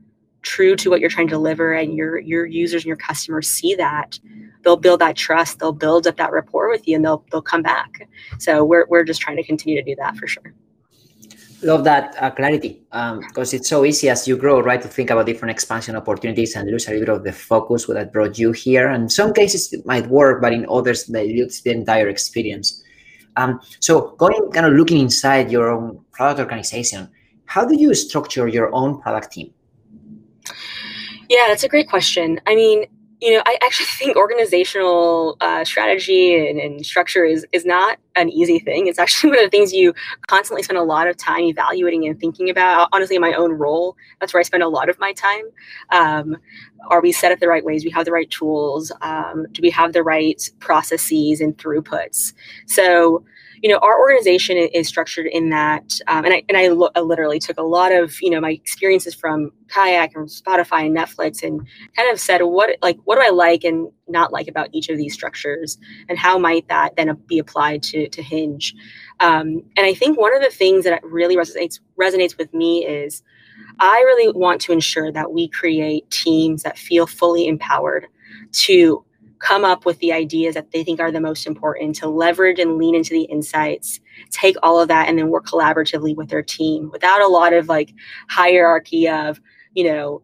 true 0.44 0.76
to 0.76 0.90
what 0.90 1.00
you're 1.00 1.10
trying 1.10 1.26
to 1.26 1.32
deliver 1.32 1.72
and 1.72 1.96
your 1.96 2.18
your 2.18 2.46
users 2.46 2.82
and 2.82 2.86
your 2.86 2.96
customers 2.96 3.48
see 3.48 3.74
that 3.74 4.18
they'll 4.62 4.76
build 4.76 5.00
that 5.00 5.16
trust 5.16 5.58
they'll 5.58 5.72
build 5.72 6.06
up 6.06 6.16
that 6.16 6.32
rapport 6.32 6.70
with 6.70 6.86
you 6.86 6.94
and 6.96 7.04
they'll 7.04 7.24
they'll 7.30 7.42
come 7.42 7.62
back. 7.62 8.08
So 8.38 8.64
we're, 8.64 8.86
we're 8.88 9.04
just 9.04 9.20
trying 9.20 9.36
to 9.36 9.44
continue 9.44 9.76
to 9.76 9.82
do 9.82 9.96
that 9.96 10.16
for 10.16 10.26
sure. 10.26 10.54
Love 11.62 11.84
that 11.84 12.14
uh, 12.20 12.30
clarity 12.30 12.82
because 12.90 13.54
um, 13.54 13.58
it's 13.58 13.68
so 13.70 13.86
easy 13.86 14.10
as 14.10 14.28
you 14.28 14.36
grow 14.36 14.60
right 14.60 14.82
to 14.82 14.88
think 14.88 15.08
about 15.08 15.24
different 15.24 15.50
expansion 15.50 15.96
opportunities 15.96 16.54
and 16.56 16.70
lose 16.70 16.86
a 16.88 16.90
little 16.90 17.06
bit 17.06 17.16
of 17.16 17.24
the 17.24 17.32
focus 17.32 17.86
that 17.86 18.12
brought 18.12 18.38
you 18.38 18.52
here. 18.52 18.88
And 18.88 19.10
some 19.10 19.32
cases 19.32 19.72
it 19.72 19.86
might 19.86 20.06
work 20.08 20.42
but 20.42 20.52
in 20.52 20.66
others 20.68 21.06
they 21.06 21.32
lose 21.32 21.62
the 21.62 21.70
entire 21.70 22.08
experience. 22.08 22.82
Um, 23.36 23.60
so 23.80 24.14
going 24.18 24.50
kind 24.52 24.66
of 24.66 24.74
looking 24.74 24.98
inside 24.98 25.50
your 25.50 25.70
own 25.70 26.04
product 26.12 26.38
organization 26.38 27.08
how 27.46 27.64
do 27.64 27.76
you 27.76 27.94
structure 27.94 28.48
your 28.48 28.74
own 28.74 29.00
product 29.00 29.32
team 29.32 29.52
yeah, 31.34 31.46
that's 31.48 31.64
a 31.64 31.68
great 31.68 31.88
question. 31.88 32.40
I 32.46 32.54
mean, 32.54 32.86
you 33.20 33.32
know, 33.34 33.42
I 33.44 33.58
actually 33.62 33.86
think 33.98 34.16
organizational 34.16 35.36
uh, 35.40 35.64
strategy 35.64 36.48
and, 36.48 36.60
and, 36.60 36.86
structure 36.86 37.24
is 37.24 37.44
is 37.52 37.64
not 37.64 37.98
an 38.14 38.28
easy 38.30 38.60
thing. 38.60 38.86
It's 38.86 39.00
actually 39.00 39.30
one 39.34 39.38
of 39.40 39.44
the 39.44 39.50
things 39.50 39.72
you 39.72 39.94
constantly 40.28 40.62
spend 40.62 40.78
a 40.78 40.84
lot 40.84 41.08
of 41.08 41.16
time 41.16 41.44
evaluating 41.44 42.06
and 42.06 42.20
thinking 42.20 42.50
about. 42.50 42.88
Honestly, 42.92 43.16
in 43.16 43.22
my 43.22 43.32
own 43.32 43.52
role, 43.52 43.96
that's 44.20 44.32
where 44.32 44.40
I 44.40 44.44
spend 44.44 44.62
a 44.62 44.68
lot 44.68 44.88
of 44.88 44.96
my 45.00 45.12
time. 45.12 45.44
Um, 45.90 46.36
are 46.88 47.02
we 47.02 47.10
set 47.10 47.32
up 47.32 47.40
the 47.40 47.48
right 47.48 47.64
ways? 47.64 47.82
Do 47.82 47.88
we 47.88 47.92
have 47.92 48.04
the 48.04 48.12
right 48.12 48.30
tools? 48.30 48.92
Um, 49.00 49.46
do 49.50 49.60
we 49.60 49.70
have 49.70 49.92
the 49.92 50.04
right 50.04 50.40
processes 50.60 51.40
and 51.40 51.56
throughputs? 51.58 52.32
So 52.66 53.24
you 53.64 53.70
know, 53.70 53.78
our 53.78 53.98
organization 53.98 54.58
is 54.58 54.86
structured 54.86 55.24
in 55.24 55.48
that, 55.48 55.98
um, 56.06 56.26
and 56.26 56.34
I 56.34 56.42
and 56.50 56.58
I, 56.58 56.68
lo- 56.68 56.90
I, 56.94 57.00
literally 57.00 57.38
took 57.38 57.56
a 57.56 57.62
lot 57.62 57.92
of 57.92 58.14
you 58.20 58.28
know 58.28 58.38
my 58.38 58.50
experiences 58.50 59.14
from 59.14 59.52
Kayak 59.68 60.14
and 60.14 60.28
Spotify 60.28 60.84
and 60.84 60.94
Netflix, 60.94 61.42
and 61.42 61.66
kind 61.96 62.12
of 62.12 62.20
said 62.20 62.42
what 62.42 62.76
like 62.82 62.98
what 63.04 63.14
do 63.14 63.22
I 63.22 63.30
like 63.30 63.64
and 63.64 63.90
not 64.06 64.34
like 64.34 64.48
about 64.48 64.68
each 64.72 64.90
of 64.90 64.98
these 64.98 65.14
structures, 65.14 65.78
and 66.10 66.18
how 66.18 66.36
might 66.38 66.68
that 66.68 66.96
then 66.96 67.16
be 67.26 67.38
applied 67.38 67.82
to 67.84 68.06
to 68.06 68.22
Hinge. 68.22 68.74
Um, 69.20 69.62
and 69.78 69.86
I 69.86 69.94
think 69.94 70.20
one 70.20 70.36
of 70.36 70.42
the 70.42 70.50
things 70.50 70.84
that 70.84 71.02
really 71.02 71.34
resonates 71.34 71.80
resonates 71.98 72.36
with 72.36 72.52
me 72.52 72.84
is 72.84 73.22
I 73.80 74.02
really 74.04 74.30
want 74.30 74.60
to 74.60 74.72
ensure 74.72 75.10
that 75.10 75.32
we 75.32 75.48
create 75.48 76.10
teams 76.10 76.64
that 76.64 76.76
feel 76.76 77.06
fully 77.06 77.48
empowered 77.48 78.08
to 78.52 79.06
come 79.44 79.64
up 79.64 79.84
with 79.84 79.98
the 79.98 80.10
ideas 80.10 80.54
that 80.54 80.70
they 80.70 80.82
think 80.82 80.98
are 80.98 81.12
the 81.12 81.20
most 81.20 81.46
important 81.46 81.94
to 81.94 82.08
leverage 82.08 82.58
and 82.58 82.78
lean 82.78 82.94
into 82.94 83.10
the 83.10 83.24
insights 83.24 84.00
take 84.30 84.56
all 84.62 84.80
of 84.80 84.88
that 84.88 85.06
and 85.06 85.18
then 85.18 85.28
work 85.28 85.46
collaboratively 85.46 86.16
with 86.16 86.30
their 86.30 86.42
team 86.42 86.90
without 86.92 87.20
a 87.20 87.28
lot 87.28 87.52
of 87.52 87.68
like 87.68 87.92
hierarchy 88.28 89.06
of 89.06 89.38
you 89.74 89.84
know 89.84 90.22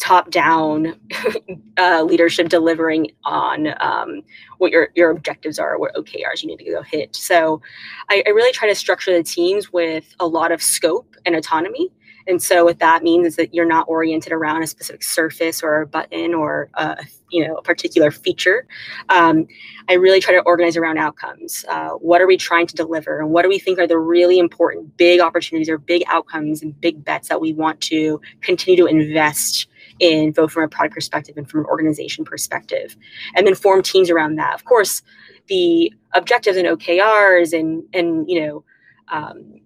top 0.00 0.30
down 0.30 0.98
uh, 1.76 2.02
leadership 2.02 2.48
delivering 2.48 3.08
on 3.24 3.74
um, 3.80 4.22
what 4.58 4.72
your, 4.72 4.88
your 4.96 5.10
objectives 5.10 5.58
are, 5.60 5.78
what 5.78 5.94
OKRs 5.94 6.42
you 6.42 6.48
need 6.48 6.58
to 6.58 6.64
go 6.64 6.82
hit. 6.82 7.14
So 7.14 7.60
I, 8.08 8.24
I, 8.26 8.30
really 8.30 8.50
try 8.52 8.66
to 8.68 8.74
structure 8.74 9.16
the 9.16 9.22
teams 9.22 9.72
with 9.72 10.12
a 10.18 10.26
lot 10.26 10.50
of 10.50 10.60
scope 10.60 11.14
and 11.24 11.36
autonomy 11.36 11.92
and 12.26 12.42
so 12.42 12.64
what 12.64 12.78
that 12.78 13.02
means 13.02 13.26
is 13.26 13.36
that 13.36 13.54
you're 13.54 13.66
not 13.66 13.88
oriented 13.88 14.32
around 14.32 14.62
a 14.62 14.66
specific 14.66 15.02
surface 15.02 15.62
or 15.62 15.82
a 15.82 15.86
button 15.86 16.34
or 16.34 16.70
a, 16.74 17.04
you 17.32 17.46
know 17.46 17.56
a 17.56 17.62
particular 17.62 18.10
feature. 18.10 18.66
Um, 19.08 19.46
I 19.88 19.94
really 19.94 20.20
try 20.20 20.34
to 20.34 20.42
organize 20.42 20.76
around 20.76 20.98
outcomes. 20.98 21.64
Uh, 21.68 21.90
what 21.90 22.20
are 22.20 22.26
we 22.26 22.36
trying 22.36 22.66
to 22.68 22.74
deliver, 22.74 23.18
and 23.18 23.30
what 23.30 23.42
do 23.42 23.48
we 23.48 23.58
think 23.58 23.78
are 23.78 23.86
the 23.86 23.98
really 23.98 24.38
important 24.38 24.96
big 24.96 25.20
opportunities 25.20 25.68
or 25.68 25.78
big 25.78 26.02
outcomes 26.06 26.62
and 26.62 26.78
big 26.80 27.04
bets 27.04 27.28
that 27.28 27.40
we 27.40 27.52
want 27.52 27.80
to 27.82 28.20
continue 28.42 28.76
to 28.76 28.86
invest 28.86 29.66
in, 29.98 30.32
both 30.32 30.52
from 30.52 30.64
a 30.64 30.68
product 30.68 30.94
perspective 30.94 31.36
and 31.36 31.48
from 31.48 31.60
an 31.60 31.66
organization 31.66 32.24
perspective, 32.24 32.96
and 33.34 33.46
then 33.46 33.54
form 33.54 33.82
teams 33.82 34.10
around 34.10 34.36
that. 34.36 34.54
Of 34.54 34.64
course, 34.64 35.02
the 35.48 35.92
objectives 36.12 36.56
and 36.56 36.68
OKRs 36.68 37.58
and 37.58 37.82
and 37.92 38.28
you 38.28 38.40
know. 38.40 38.64
Um, 39.08 39.61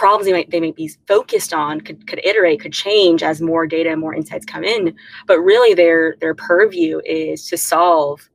problems 0.00 0.24
they 0.24 0.32
might 0.32 0.50
they 0.50 0.60
might 0.60 0.76
be 0.76 0.90
focused 1.06 1.52
on 1.52 1.78
could, 1.78 2.06
could 2.06 2.22
iterate 2.24 2.58
could 2.58 2.72
change 2.72 3.22
as 3.22 3.42
more 3.42 3.66
data 3.66 3.90
and 3.90 4.00
more 4.00 4.14
insights 4.14 4.46
come 4.46 4.64
in. 4.64 4.96
But 5.26 5.40
really 5.40 5.74
their 5.74 6.16
their 6.22 6.34
purview 6.34 7.02
is 7.04 7.46
to 7.48 7.58
solve 7.58 8.30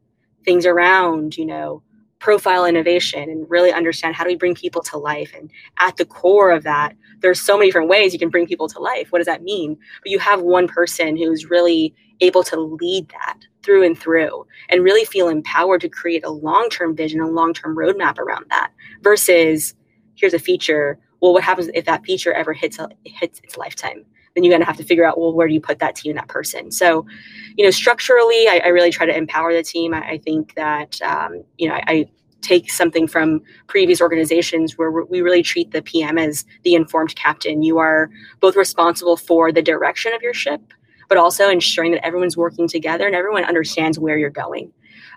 things 0.46 0.68
around 0.68 1.36
you 1.38 1.46
know 1.46 1.82
profile 2.20 2.66
innovation 2.66 3.30
and 3.32 3.50
really 3.50 3.72
understand 3.74 4.16
how 4.16 4.24
do 4.24 4.30
we 4.30 4.36
bring 4.36 4.54
people 4.54 4.84
to 4.84 4.98
life. 4.98 5.34
And 5.36 5.50
at 5.80 5.98
the 5.98 6.06
core 6.06 6.52
of 6.52 6.62
that 6.64 6.94
there's 7.22 7.42
so 7.42 7.58
many 7.58 7.70
different 7.70 7.90
ways 7.90 8.14
you 8.14 8.20
can 8.20 8.30
bring 8.30 8.46
people 8.46 8.68
to 8.68 8.80
life. 8.80 9.12
What 9.12 9.18
does 9.18 9.26
that 9.26 9.42
mean? 9.42 9.76
But 10.04 10.12
you 10.12 10.20
have 10.20 10.42
one 10.42 10.68
person 10.68 11.18
who's 11.18 11.50
really 11.50 11.96
able 12.22 12.44
to 12.44 12.60
lead 12.60 13.10
that 13.10 13.40
through 13.64 13.84
and 13.84 13.98
through 13.98 14.46
and 14.70 14.84
really 14.84 15.04
feel 15.04 15.30
empowered 15.30 15.82
to 15.82 15.90
create 15.90 16.24
a 16.24 16.30
long-term 16.30 16.96
vision 16.96 17.22
a 17.22 17.28
long-term 17.28 17.76
roadmap 17.76 18.20
around 18.20 18.46
that 18.50 18.72
versus 19.02 19.74
here's 20.16 20.36
a 20.36 20.40
feature 20.40 21.00
well 21.26 21.34
what 21.34 21.44
happens 21.44 21.70
if 21.74 21.86
that 21.86 22.06
feature 22.06 22.32
ever 22.34 22.54
hits 22.54 22.78
a, 22.78 22.88
hits 23.04 23.40
its 23.44 23.58
lifetime? 23.58 24.06
Then 24.36 24.44
you're 24.44 24.52
going 24.52 24.62
to 24.62 24.68
have 24.68 24.78
to 24.78 24.84
figure 24.84 25.06
out 25.06 25.20
well 25.20 25.34
where 25.34 25.48
do 25.48 25.56
you 25.56 25.60
put 25.60 25.80
that 25.80 25.96
team 25.96 26.12
and 26.12 26.20
that 26.20 26.28
person? 26.28 26.72
So 26.72 27.04
you 27.58 27.66
know 27.66 27.72
structurally 27.72 28.48
i, 28.48 28.62
I 28.64 28.68
really 28.68 28.92
try 28.92 29.08
to 29.08 29.18
empower 29.18 29.54
the 29.54 29.64
team. 29.64 29.94
I, 29.96 30.02
I 30.12 30.18
think 30.20 30.54
that 30.54 31.02
um, 31.02 31.44
you 31.58 31.68
know 31.68 31.76
I, 31.76 31.84
I, 31.88 32.06
take 32.42 32.70
something 32.70 33.08
from 33.08 33.42
previous 33.66 34.00
organizations 34.00 34.78
where 34.78 34.92
we 34.92 35.20
really 35.22 35.42
treat 35.42 35.72
the 35.72 35.82
pm 35.82 36.20
as 36.20 36.46
the 36.62 36.76
informed 36.76 37.16
captain. 37.16 37.64
You 37.64 37.80
are 37.80 38.12
both 38.40 38.56
responsible 38.56 39.18
for 39.18 39.52
the 39.52 39.64
direction 39.64 40.14
of 40.14 40.22
your 40.22 40.36
ship 40.36 40.62
but 41.10 41.18
also 41.18 41.50
ensuring 41.50 41.92
that 41.92 42.06
everyone's 42.06 42.38
working 42.38 42.68
together 42.68 43.08
and 43.08 43.16
everyone 43.16 43.44
understands 43.46 44.00
where 44.00 44.18
you're 44.18 44.30
going. 44.30 44.72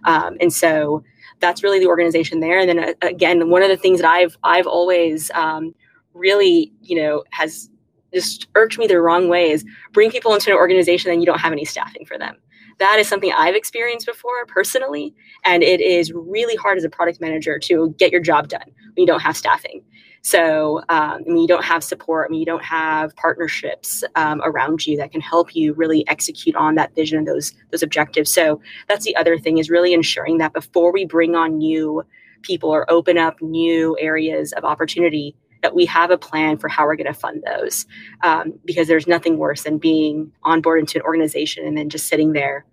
Um, 0.05 0.37
and 0.41 0.53
so 0.53 1.03
that's 1.41 1.63
really 1.63 1.79
the 1.79 1.87
organization 1.87 2.41
there. 2.41 2.59
And 2.59 2.69
then 2.69 2.79
uh, 2.79 2.93
again 3.03 3.51
one 3.51 3.63
of 3.63 3.69
the 3.69 3.77
things 3.77 4.01
that 4.01 4.11
i've 4.11 4.37
i've 4.43 4.67
always 4.67 5.31
um, 5.33 5.75
really 6.19 6.73
you 6.83 7.01
know 7.01 7.25
has 7.31 7.71
just 8.13 8.49
irked 8.55 8.79
me 8.79 8.87
the 8.87 9.01
wrong 9.01 9.29
way 9.29 9.51
is 9.51 9.65
bring 9.93 10.11
people 10.11 10.35
into 10.35 10.51
an 10.51 10.57
organization 10.57 11.11
and 11.11 11.21
you 11.21 11.27
don't 11.27 11.41
have 11.41 11.53
any 11.53 11.65
staffing 11.65 12.07
for 12.07 12.19
them. 12.19 12.37
That 12.79 12.99
is 12.99 13.09
something 13.09 13.33
I've 13.33 13.57
experienced 13.57 14.07
before 14.07 14.47
personally, 14.47 15.15
and 15.45 15.63
it 15.63 15.81
is 15.81 16.13
really 16.13 16.55
hard 16.55 16.79
as 16.79 16.85
a 16.85 16.89
product 16.89 17.21
manager 17.21 17.59
to 17.59 17.95
get 17.99 18.13
your 18.13 18.21
job 18.21 18.49
done 18.49 18.63
when 18.65 19.03
you 19.03 19.07
don't 19.07 19.21
have 19.21 19.37
staffing. 19.37 19.83
So, 20.23 20.79
um, 20.89 21.23
I 21.27 21.31
mean, 21.31 21.39
you 21.39 21.49
don't 21.49 21.65
have 21.65 21.83
support. 21.83 22.27
I 22.29 22.31
mean, 22.31 22.41
you 22.41 22.47
don't 22.47 22.65
have 22.65 23.15
partnerships 23.17 24.05
um, 24.15 24.41
around 24.45 24.87
you 24.87 24.97
that 24.97 25.11
can 25.11 25.21
help 25.21 25.55
you 25.55 25.73
really 25.75 26.07
execute 26.09 26.55
on 26.57 26.75
that 26.75 26.95
vision 26.95 27.19
and 27.19 27.27
those 27.27 27.53
those 27.71 27.83
objectives. 27.83 28.33
So, 28.33 28.61
that's 28.89 29.05
the 29.05 29.17
other 29.17 29.39
thing 29.39 29.59
is 29.59 29.71
really 29.71 29.93
ensuring 29.93 30.39
that 30.39 30.53
before 30.53 30.93
we 30.93 31.05
bring 31.05 31.35
on 31.35 31.59
new 31.59 32.03
people 32.43 32.71
or 32.71 32.89
open 32.91 33.19
up 33.19 33.41
new 33.43 33.97
areas 33.99 34.53
of 34.53 34.65
opportunity, 34.65 35.35
that 35.63 35.75
we 35.75 35.85
have 35.87 36.11
a 36.11 36.19
plan 36.19 36.59
for 36.59 36.69
how 36.69 36.85
we're 36.85 36.97
going 36.97 37.13
to 37.13 37.19
fund 37.19 37.43
those 37.47 37.87
um, 38.23 38.53
because 38.65 38.89
there's 38.89 39.07
nothing 39.07 39.39
worse 39.39 39.63
than 39.65 39.79
being 39.79 40.33
on 40.43 40.61
board 40.61 40.81
into 40.81 40.99
an 40.99 41.03
organization 41.03 41.67
and 41.67 41.77
then 41.77 41.89
just 41.89 42.07
sitting 42.09 42.33
there 42.33 42.65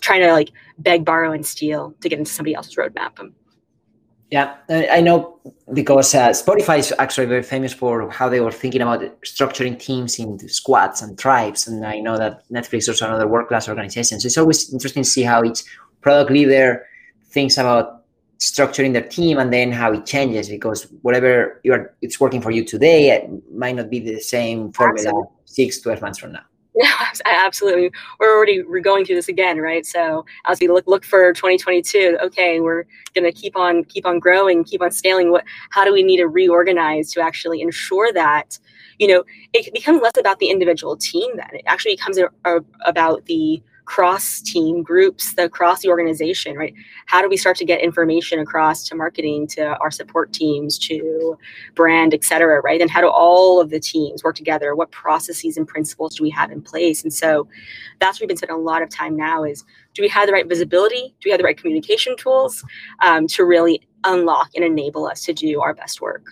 trying 0.00 0.20
to 0.20 0.32
like 0.32 0.50
beg 0.78 1.04
borrow 1.04 1.32
and 1.32 1.46
steal 1.46 1.94
to 2.00 2.08
get 2.08 2.18
into 2.18 2.30
somebody 2.30 2.54
else's 2.54 2.76
roadmap. 2.76 3.32
Yeah 4.30 4.56
i 4.68 5.00
know 5.00 5.38
because 5.72 6.14
uh, 6.14 6.30
spotify 6.30 6.78
is 6.78 6.92
actually 6.98 7.26
very 7.26 7.42
famous 7.42 7.72
for 7.72 8.10
how 8.10 8.28
they 8.28 8.40
were 8.40 8.50
thinking 8.50 8.82
about 8.82 9.00
structuring 9.22 9.78
teams 9.78 10.18
into 10.18 10.48
squads 10.48 11.02
and 11.02 11.16
tribes 11.18 11.68
and 11.68 11.86
i 11.86 12.00
know 12.00 12.16
that 12.16 12.42
netflix 12.50 12.88
is 12.88 13.00
another 13.00 13.28
world 13.28 13.46
class 13.48 13.68
organization. 13.68 14.18
So 14.18 14.26
it's 14.26 14.38
always 14.38 14.72
interesting 14.72 15.04
to 15.04 15.08
see 15.08 15.22
how 15.22 15.44
each 15.44 15.62
product 16.00 16.30
leader 16.30 16.84
thinks 17.30 17.58
about 17.58 18.03
structuring 18.38 18.92
their 18.92 19.02
team 19.02 19.38
and 19.38 19.52
then 19.52 19.70
how 19.70 19.92
it 19.92 20.04
changes 20.04 20.48
because 20.48 20.88
whatever 21.02 21.60
you 21.64 21.72
are 21.72 21.94
it's 22.02 22.18
working 22.18 22.40
for 22.40 22.50
you 22.50 22.64
today 22.64 23.10
it 23.10 23.30
might 23.52 23.76
not 23.76 23.88
be 23.88 24.00
the 24.00 24.18
same 24.20 24.72
formula 24.72 25.08
absolutely. 25.08 25.30
six 25.44 25.80
12 25.80 26.02
months 26.02 26.18
from 26.18 26.32
now 26.32 26.42
no, 26.76 26.88
absolutely. 27.24 27.92
We're 28.18 28.36
already 28.36 28.64
we're 28.64 28.80
going 28.80 29.04
through 29.04 29.14
this 29.14 29.28
again, 29.28 29.58
right? 29.58 29.86
So 29.86 30.26
as 30.46 30.58
we 30.58 30.66
look 30.66 30.88
look 30.88 31.04
for 31.04 31.32
2022, 31.32 32.18
okay, 32.20 32.58
we're 32.58 32.84
gonna 33.14 33.30
keep 33.30 33.56
on 33.56 33.84
keep 33.84 34.04
on 34.04 34.18
growing, 34.18 34.64
keep 34.64 34.82
on 34.82 34.90
scaling. 34.90 35.30
What? 35.30 35.44
How 35.70 35.84
do 35.84 35.92
we 35.92 36.02
need 36.02 36.16
to 36.16 36.26
reorganize 36.26 37.12
to 37.12 37.20
actually 37.20 37.60
ensure 37.60 38.12
that, 38.14 38.58
you 38.98 39.06
know, 39.06 39.22
it 39.52 39.72
becomes 39.72 40.02
less 40.02 40.16
about 40.18 40.40
the 40.40 40.50
individual 40.50 40.96
team. 40.96 41.36
Then 41.36 41.46
it 41.52 41.62
actually 41.66 41.94
becomes 41.94 42.18
a, 42.18 42.28
a, 42.44 42.58
about 42.84 43.24
the 43.26 43.62
cross 43.84 44.40
team 44.40 44.82
groups 44.82 45.34
the 45.34 45.44
across 45.44 45.80
the 45.82 45.88
organization 45.88 46.56
right? 46.56 46.74
How 47.06 47.20
do 47.20 47.28
we 47.28 47.36
start 47.36 47.56
to 47.58 47.64
get 47.64 47.80
information 47.80 48.38
across 48.38 48.86
to 48.88 48.94
marketing 48.94 49.46
to 49.48 49.76
our 49.78 49.90
support 49.90 50.32
teams 50.32 50.78
to 50.80 51.36
brand 51.74 52.14
et 52.14 52.24
cetera 52.24 52.60
right? 52.62 52.80
And 52.80 52.90
how 52.90 53.00
do 53.00 53.08
all 53.08 53.60
of 53.60 53.70
the 53.70 53.80
teams 53.80 54.24
work 54.24 54.36
together? 54.36 54.74
What 54.74 54.90
processes 54.90 55.56
and 55.56 55.68
principles 55.68 56.16
do 56.16 56.22
we 56.22 56.30
have 56.30 56.50
in 56.50 56.62
place? 56.62 57.02
And 57.02 57.12
so 57.12 57.46
that's 58.00 58.16
what 58.16 58.22
we've 58.22 58.28
been 58.28 58.36
spending 58.38 58.56
a 58.56 58.60
lot 58.60 58.82
of 58.82 58.88
time 58.88 59.16
now 59.16 59.44
is 59.44 59.64
do 59.92 60.02
we 60.02 60.08
have 60.08 60.26
the 60.26 60.32
right 60.32 60.48
visibility? 60.48 61.14
Do 61.20 61.26
we 61.26 61.30
have 61.30 61.38
the 61.38 61.44
right 61.44 61.56
communication 61.56 62.16
tools 62.16 62.64
um, 63.02 63.26
to 63.28 63.44
really 63.44 63.82
unlock 64.04 64.50
and 64.54 64.64
enable 64.64 65.06
us 65.06 65.22
to 65.24 65.32
do 65.32 65.60
our 65.60 65.74
best 65.74 66.00
work? 66.00 66.26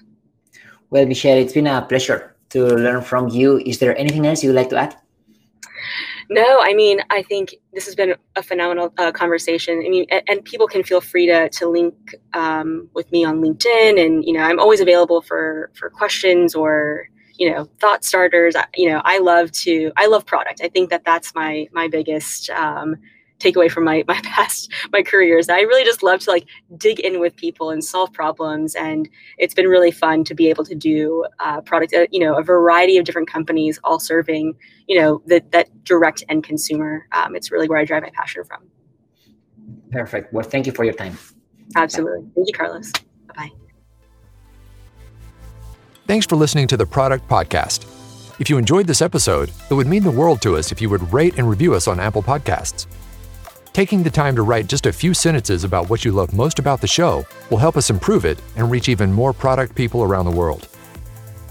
Well 0.91 1.07
michelle 1.07 1.39
it's 1.39 1.53
been 1.53 1.67
a 1.67 1.83
pleasure 1.83 2.35
to 2.51 2.67
learn 2.67 3.03
from 3.03 3.29
you. 3.29 3.59
Is 3.59 3.79
there 3.79 3.97
anything 3.97 4.27
else 4.27 4.43
you'd 4.43 4.55
like 4.55 4.71
to 4.71 4.77
add 4.77 4.97
no, 6.29 6.61
I 6.61 6.75
mean, 6.75 7.01
I 7.11 7.23
think 7.23 7.57
this 7.73 7.87
has 7.87 7.95
been 7.95 8.15
a 8.37 8.43
phenomenal 8.43 8.93
uh, 8.99 9.13
conversation. 9.13 9.83
I 9.85 9.89
mean, 9.89 10.07
and, 10.11 10.23
and, 10.29 10.45
people 10.45 10.67
can 10.67 10.83
feel 10.83 11.01
free 11.01 11.27
to 11.27 11.49
to 11.49 11.69
link 11.69 11.95
um, 12.35 12.89
with 12.95 13.11
me 13.13 13.25
on 13.25 13.41
LinkedIn, 13.41 14.05
and 14.05 14.25
you 14.25 14.33
know, 14.33 14.41
I'm 14.41 14.59
always 14.59 14.81
available 14.81 15.23
for 15.23 15.71
for 15.75 15.91
questions 15.91 16.55
or 16.55 17.09
you 17.39 17.51
know 17.51 17.69
thought 17.81 18.05
starters. 18.05 18.55
You 18.77 18.91
know, 18.91 19.03
I 19.05 19.19
love 19.19 19.53
to 19.53 19.93
I 19.97 20.07
love 20.07 20.27
product. 20.27 20.61
I 20.63 20.69
think 20.69 20.91
that 20.91 21.05
that's 21.05 21.35
my 21.35 21.69
my 21.73 21.89
biggest 21.89 22.51
um, 22.51 22.97
take 23.43 23.57
away 23.57 23.69
from 23.69 23.85
my 23.85 24.05
my 24.07 24.21
past 24.23 24.73
my 24.93 25.03
career 25.03 25.23
careers. 25.23 25.49
I 25.49 25.61
really 25.61 25.85
just 25.85 26.03
love 26.03 26.21
to 26.21 26.31
like 26.31 26.47
dig 26.77 27.01
in 27.01 27.21
with 27.21 27.37
people 27.37 27.71
and 27.71 27.85
solve 27.85 28.13
problems, 28.13 28.75
and 28.75 29.09
it's 29.39 29.55
been 29.55 29.67
really 29.67 29.91
fun 29.91 30.25
to 30.25 30.35
be 30.35 30.49
able 30.49 30.65
to 30.65 30.75
do 30.75 31.25
uh, 31.41 31.61
product. 31.61 31.95
Uh, 31.95 32.07
you 32.11 32.21
know, 32.21 32.37
a 32.37 32.43
variety 32.43 32.99
of 32.99 33.05
different 33.05 33.29
companies 33.29 33.79
all 33.85 33.99
serving 33.99 34.55
you 34.89 34.99
know 34.99 35.23
that 35.27 35.51
that 35.53 35.69
direct 35.85 36.25
end 36.29 36.45
consumer. 36.45 37.07
Um, 37.13 37.35
it's 37.37 37.51
really 37.51 37.69
where 37.69 37.79
I 37.79 37.85
drive 37.85 38.03
my 38.03 38.11
passion 38.11 38.45
from. 38.45 38.69
Perfect. 39.91 40.33
Well, 40.33 40.45
thank 40.45 40.67
you 40.67 40.73
for 40.73 40.85
your 40.85 40.95
time. 40.95 41.17
Absolutely. 41.77 42.27
Thank 42.35 42.49
you, 42.49 42.55
Carlos. 42.55 42.93
Bye. 43.37 43.51
Thanks 46.07 46.27
for 46.27 46.37
listening 46.37 46.67
to 46.69 46.77
the 46.77 46.87
Product 46.87 47.27
Podcast. 47.29 47.87
If 48.41 48.51
you 48.51 48.59
enjoyed 48.59 48.87
this 48.87 49.01
episode, 49.01 49.53
it 49.71 49.75
would 49.75 49.87
mean 49.87 50.03
the 50.03 50.11
world 50.11 50.43
to 50.43 50.57
us 50.57 50.73
if 50.73 50.81
you 50.81 50.91
would 50.91 51.13
rate 51.13 51.39
and 51.39 51.49
review 51.49 51.75
us 51.75 51.87
on 51.87 52.01
Apple 52.01 52.23
Podcasts. 52.23 52.87
Taking 53.73 54.03
the 54.03 54.11
time 54.11 54.37
to 54.37 54.43
write 54.43 54.67
just 54.67 54.85
a 54.85 54.93
few 54.93 55.15
sentences 55.15 55.65
about 55.65 55.89
what 55.89 56.05
you 56.05 56.13
love 56.13 56.35
most 56.35 56.59
about 56.59 56.83
the 56.83 56.87
show 56.87 57.25
will 57.49 57.57
help 57.57 57.79
us 57.79 57.89
improve 57.89 58.27
it 58.27 58.39
and 58.57 58.71
reach 58.71 58.91
even 58.91 59.11
more 59.11 59.33
product 59.33 59.75
people 59.75 60.03
around 60.03 60.27
the 60.27 60.31
world. 60.31 60.69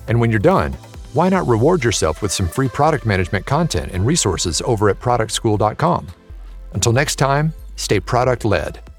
And 0.08 0.20
when 0.20 0.30
you're 0.30 0.40
done, 0.40 0.74
why 1.14 1.30
not 1.30 1.48
reward 1.48 1.84
yourself 1.84 2.22
with 2.22 2.32
some 2.32 2.48
free 2.48 2.70
product 2.70 3.08
management 3.08 3.48
content 3.48 3.92
and 3.92 4.06
resources 4.06 4.62
over 4.66 4.90
at 4.90 5.00
productschool.com? 5.00 6.08
Until 6.74 6.94
next 6.94 7.16
time, 7.16 7.54
stay 7.76 8.00
product 8.00 8.46
led. 8.46 8.91